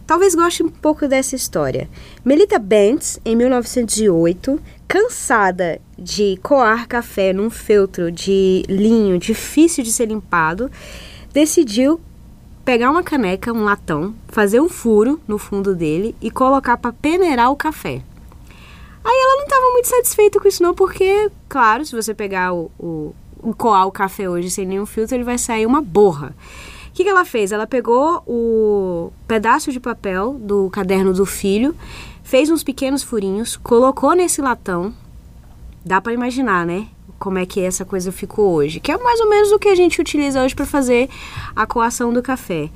talvez 0.06 0.36
goste 0.36 0.62
um 0.62 0.68
pouco 0.68 1.08
dessa 1.08 1.34
história. 1.34 1.90
Melita 2.26 2.60
Bentz, 2.60 3.22
em 3.24 3.38
1908, 3.38 4.60
cansada 4.86 5.80
de 5.98 6.38
coar 6.44 6.90
café 6.90 7.32
num 7.32 7.50
feltro 7.50 8.12
de 8.12 8.66
linho 8.68 9.18
difícil 9.18 9.82
de 9.82 9.94
ser 9.94 10.08
limpado, 10.08 10.70
decidiu 11.32 12.02
pegar 12.66 12.92
uma 12.92 13.02
caneca, 13.02 13.54
um 13.54 13.64
latão, 13.64 14.14
fazer 14.28 14.60
um 14.60 14.68
furo 14.68 15.22
no 15.26 15.38
fundo 15.38 15.74
dele 15.74 16.14
e 16.22 16.30
colocar 16.30 16.76
para 16.76 16.92
peneirar 16.92 17.50
o 17.50 17.56
café. 17.56 18.02
Aí 19.06 19.22
ela 19.24 19.38
não 19.38 19.44
estava 19.46 19.72
muito 19.72 19.88
satisfeita 19.88 20.38
com 20.38 20.50
isso 20.50 20.62
não, 20.62 20.76
porque, 20.76 21.32
claro, 21.48 21.86
se 21.86 21.96
você 21.96 22.14
pegar 22.14 22.54
o, 22.54 22.70
o, 22.78 23.16
coar 23.58 23.88
o 23.88 23.92
café 23.92 24.30
hoje 24.30 24.50
sem 24.50 24.66
nenhum 24.66 24.86
filtro, 24.86 25.16
ele 25.16 25.24
vai 25.24 25.38
sair 25.38 25.66
uma 25.66 25.82
borra. 25.82 26.36
O 26.90 26.92
que, 26.94 27.04
que 27.04 27.10
ela 27.10 27.24
fez? 27.24 27.52
Ela 27.52 27.66
pegou 27.66 28.24
o 28.28 29.12
pedaço 29.28 29.72
de 29.72 29.80
papel 29.80 30.34
do 30.34 30.70
caderno 30.70 31.14
do 31.14 31.26
filho, 31.26 31.76
fez 32.24 32.50
uns 32.50 32.64
pequenos 32.64 33.04
furinhos, 33.04 33.56
colocou 33.58 34.14
nesse 34.14 34.42
latão. 34.42 34.94
Dá 35.86 36.02
para 36.02 36.14
imaginar, 36.14 36.66
né? 36.66 36.88
como 37.20 37.38
é 37.38 37.46
que 37.46 37.60
essa 37.60 37.84
coisa 37.84 38.12
ficou 38.12 38.54
hoje, 38.54 38.80
que 38.80 38.92
é 38.92 38.98
mais 38.98 39.20
ou 39.20 39.30
menos 39.30 39.52
o 39.52 39.60
que 39.60 39.68
a 39.68 39.76
gente 39.76 40.00
utiliza 40.00 40.42
hoje 40.42 40.56
para 40.56 40.66
fazer 40.66 41.10
a 41.56 41.68
coação 41.68 42.14
do 42.14 42.24
café. 42.24 42.70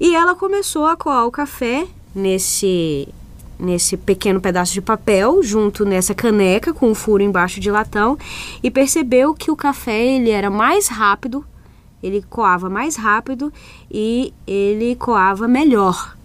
E 0.00 0.14
ela 0.14 0.34
começou 0.34 0.84
a 0.84 0.96
coar 0.96 1.26
o 1.26 1.30
café 1.30 1.86
nesse 2.14 3.08
nesse 3.58 3.96
pequeno 3.96 4.40
pedaço 4.40 4.72
de 4.72 4.80
papel, 4.80 5.42
junto 5.42 5.84
nessa 5.84 6.14
caneca 6.14 6.72
com 6.72 6.90
um 6.90 6.94
furo 6.94 7.22
embaixo 7.22 7.60
de 7.60 7.70
latão, 7.70 8.16
e 8.62 8.70
percebeu 8.70 9.34
que 9.34 9.50
o 9.50 9.56
café 9.56 10.04
ele 10.04 10.30
era 10.30 10.50
mais 10.50 10.88
rápido, 10.88 11.44
ele 12.02 12.24
coava 12.28 12.70
mais 12.70 12.96
rápido 12.96 13.52
e 13.90 14.32
ele 14.46 14.94
coava 14.94 15.48
melhor. 15.48 16.16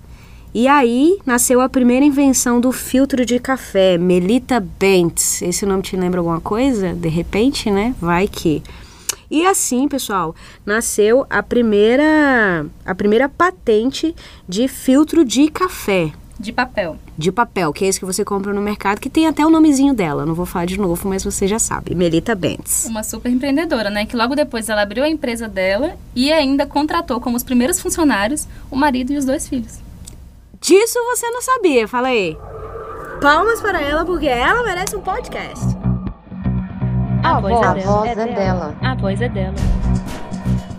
E 0.53 0.67
aí 0.67 1.17
nasceu 1.25 1.61
a 1.61 1.67
primeira 1.67 2.05
invenção 2.05 2.61
do 2.61 2.71
filtro 2.71 3.25
de 3.25 3.39
café, 3.39 3.97
Melita 3.97 4.59
Bentz. 4.59 5.41
Esse 5.41 5.65
nome 5.65 5.81
te 5.81 5.97
lembra 5.97 6.19
alguma 6.19 6.39
coisa? 6.39 6.93
De 6.93 7.09
repente, 7.09 7.71
né? 7.71 7.95
Vai 7.99 8.27
que. 8.27 8.61
E 9.31 9.47
assim, 9.47 9.87
pessoal, 9.87 10.35
nasceu 10.63 11.25
a 11.27 11.41
primeira 11.41 12.67
a 12.85 12.93
primeira 12.93 13.27
patente 13.27 14.13
de 14.47 14.67
filtro 14.67 15.25
de 15.25 15.49
café. 15.49 16.13
De 16.43 16.51
papel. 16.51 16.97
De 17.17 17.31
papel, 17.31 17.71
que 17.71 17.85
é 17.85 17.87
esse 17.87 17.97
que 17.97 18.05
você 18.05 18.25
compra 18.25 18.51
no 18.51 18.59
mercado, 18.61 18.99
que 18.99 19.09
tem 19.09 19.27
até 19.27 19.45
o 19.45 19.49
nomezinho 19.49 19.93
dela. 19.93 20.25
Não 20.25 20.33
vou 20.33 20.45
falar 20.45 20.65
de 20.65 20.77
novo, 20.77 21.07
mas 21.07 21.23
você 21.23 21.47
já 21.47 21.57
sabe. 21.57 21.95
Melita 21.95 22.35
Bentz. 22.35 22.83
Uma 22.83 23.01
super 23.01 23.31
empreendedora, 23.31 23.89
né? 23.89 24.05
Que 24.05 24.17
logo 24.17 24.35
depois 24.35 24.67
ela 24.67 24.81
abriu 24.81 25.05
a 25.05 25.09
empresa 25.09 25.47
dela 25.47 25.95
e 26.13 26.33
ainda 26.33 26.65
contratou 26.65 27.21
como 27.21 27.37
os 27.37 27.43
primeiros 27.43 27.79
funcionários 27.79 28.45
o 28.69 28.75
marido 28.75 29.13
e 29.13 29.17
os 29.17 29.23
dois 29.23 29.47
filhos. 29.47 29.79
Disso 30.59 30.99
você 31.05 31.29
não 31.29 31.41
sabia, 31.41 31.87
fala 31.87 32.09
aí. 32.09 32.37
Palmas 33.21 33.61
para 33.61 33.81
ela, 33.81 34.03
porque 34.03 34.27
ela 34.27 34.63
merece 34.63 34.97
um 34.97 35.01
podcast. 35.01 35.63
A, 37.23 37.39
voz, 37.39 37.53
a 37.53 37.77
é, 37.77 37.81
voz 37.83 38.09
é, 38.11 38.15
dela. 38.15 38.29
é 38.29 38.35
dela. 38.35 38.75
A 38.81 38.95
voz 38.95 39.21
é 39.21 39.29
dela. 39.29 39.55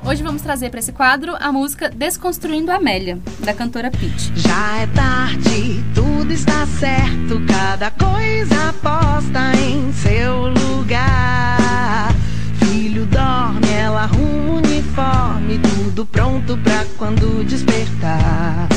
Hoje 0.07 0.23
vamos 0.23 0.43
trazer 0.43 0.69
para 0.69 0.81
esse 0.81 0.93
quadro 0.93 1.35
a 1.41 1.51
música 1.51 1.89
Desconstruindo 1.89 2.71
Amélia, 2.71 3.19
da 3.41 3.55
cantora 3.55 3.91
Pete. 3.91 4.33
Já 4.37 4.83
é 4.83 4.87
tarde, 4.89 5.83
tudo 5.95 6.31
está 6.31 6.67
certo, 6.67 7.41
cada 7.47 7.91
coisa 7.91 8.75
posta 8.83 9.57
em 9.57 9.91
seu 9.95 10.49
lugar. 10.49 12.15
Filho 12.59 13.07
dorme, 13.07 13.67
ela 13.73 14.03
arruma 14.03 14.53
o 14.53 14.57
uniforme, 14.59 15.59
tudo 15.59 16.05
pronto 16.05 16.59
pra 16.59 16.85
quando 16.99 17.43
despertar 17.45 18.69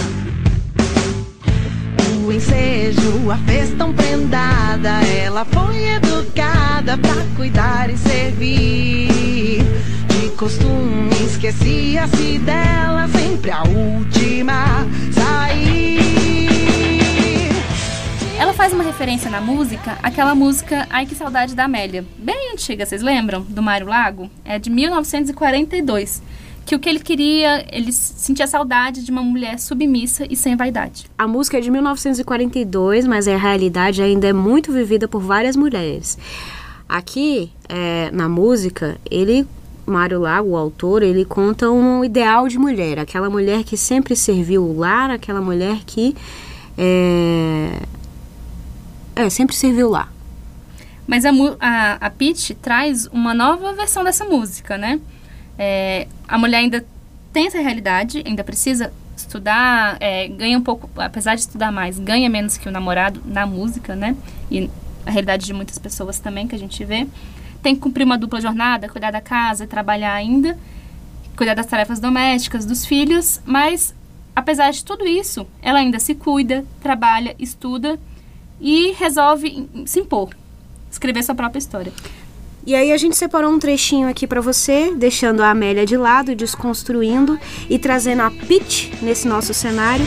o 2.28 2.32
ensejo, 2.32 3.32
a 3.32 3.38
fez 3.38 3.74
tão 3.78 3.94
prendada. 3.94 5.02
Ela 5.06 5.46
foi 5.46 5.84
educada 5.94 6.98
pra 6.98 7.16
cuidar 7.36 7.90
e 7.90 7.98
servir. 7.98 9.66
Costume, 10.38 11.10
esquecia-se 11.26 12.38
dela, 12.38 13.08
sempre 13.08 13.50
a 13.50 13.64
última 13.64 14.86
sair. 15.12 15.98
Ela 18.38 18.54
faz 18.54 18.72
uma 18.72 18.84
referência 18.84 19.32
na 19.32 19.42
música, 19.42 19.98
aquela 20.04 20.36
música 20.36 20.86
Ai 20.92 21.08
Que 21.08 21.16
Saudade 21.16 21.56
da 21.56 21.64
Amélia. 21.64 22.06
Bem 22.20 22.54
antiga, 22.54 22.86
vocês 22.86 23.02
lembram? 23.02 23.42
Do 23.50 23.64
Mário 23.64 23.88
Lago? 23.88 24.30
É 24.46 24.60
de 24.60 24.70
1942 24.70 26.22
que 26.68 26.76
o 26.76 26.80
que 26.80 26.88
ele 26.88 27.00
queria, 27.00 27.66
ele 27.72 27.92
sentia 27.92 28.46
saudade 28.46 29.04
de 29.04 29.10
uma 29.10 29.24
mulher 29.24 29.58
submissa 29.58 30.28
e 30.30 30.36
sem 30.36 30.56
vaidade. 30.56 31.10
A 31.18 31.28
música 31.28 31.58
é 31.58 31.62
de 31.62 31.72
1942, 31.72 33.08
mas 33.08 33.28
a 33.28 33.36
realidade 33.36 34.04
ainda 34.04 34.28
é 34.28 34.34
muito 34.34 34.72
vivida 34.72 35.08
por 35.08 35.20
várias 35.20 35.56
mulheres. 35.56 36.16
Aqui, 36.88 37.52
é, 37.68 38.12
na 38.12 38.30
música, 38.30 38.98
ele 39.10 39.48
Mário 39.88 40.20
Lago, 40.20 40.50
o 40.50 40.58
autor, 40.58 41.02
ele 41.02 41.24
conta 41.24 41.72
um 41.72 42.04
ideal 42.04 42.48
de 42.48 42.60
mulher, 42.60 43.00
aquela 43.00 43.30
mulher 43.30 43.64
que 43.64 43.78
sempre 43.78 44.16
serviu 44.16 44.64
o 44.64 44.78
lar, 44.78 45.10
aquela 45.10 45.42
mulher 45.42 45.78
que 45.86 46.16
é, 46.78 47.82
é 49.16 49.30
sempre 49.30 49.56
serviu 49.56 49.90
lá. 49.90 50.10
Mas 51.08 51.24
a, 51.24 51.32
a, 51.60 51.94
a 51.94 52.10
Pitch 52.10 52.52
traz 52.62 53.06
uma 53.08 53.34
nova 53.34 53.74
versão 53.74 54.04
dessa 54.04 54.26
música, 54.26 54.78
né? 54.78 55.00
É, 55.58 56.06
a 56.28 56.38
mulher 56.38 56.58
ainda 56.58 56.86
tem 57.32 57.48
essa 57.48 57.60
realidade, 57.60 58.22
ainda 58.26 58.44
precisa 58.44 58.92
estudar, 59.16 59.98
é, 60.02 60.28
ganha 60.28 60.58
um 60.58 60.62
pouco, 60.62 60.90
apesar 60.98 61.36
de 61.36 61.42
estudar 61.42 61.72
mais, 61.72 61.98
ganha 61.98 62.30
menos 62.30 62.58
que 62.58 62.68
o 62.68 62.72
namorado 62.72 63.22
na 63.26 63.46
música, 63.46 63.96
né? 63.96 64.16
E 64.52 64.70
a 65.06 65.12
realidade 65.12 65.46
de 65.46 65.54
muitas 65.54 65.78
pessoas 65.78 66.20
também 66.20 66.46
que 66.46 66.56
a 66.56 66.60
gente 66.60 66.84
vê. 66.84 67.08
Tem 67.62 67.76
que 67.76 67.82
cumprir 67.82 68.04
uma 68.04 68.18
dupla 68.18 68.40
jornada, 68.40 68.90
cuidar 68.90 69.12
da 69.12 69.22
casa, 69.22 69.68
trabalhar 69.68 70.14
ainda, 70.14 70.58
cuidar 71.36 71.54
das 71.54 71.66
tarefas 71.66 72.00
domésticas, 72.00 72.66
dos 72.66 72.86
filhos, 72.86 73.42
mas 73.46 73.94
apesar 74.36 74.72
de 74.72 74.84
tudo 74.84 75.06
isso, 75.06 75.48
ela 75.62 75.80
ainda 75.80 76.00
se 76.00 76.16
cuida, 76.16 76.66
trabalha, 76.82 77.36
estuda 77.40 78.00
e 78.60 78.92
resolve 78.94 79.68
se 79.86 80.00
impor, 80.00 80.30
escrever 80.92 81.24
sua 81.24 81.36
própria 81.36 81.60
história. 81.60 81.94
E 82.66 82.76
aí 82.76 82.92
a 82.92 82.98
gente 82.98 83.16
separou 83.16 83.50
um 83.50 83.60
trechinho 83.60 84.10
aqui 84.10 84.28
para 84.28 84.42
você, 84.42 84.94
deixando 84.94 85.42
a 85.42 85.52
Amélia 85.52 85.86
de 85.86 85.96
lado, 85.96 86.36
desconstruindo 86.36 87.40
e 87.70 87.80
trazendo 87.80 88.24
a 88.24 88.30
Pitch 88.30 88.92
nesse 89.02 89.26
nosso 89.26 89.54
cenário. 89.54 90.06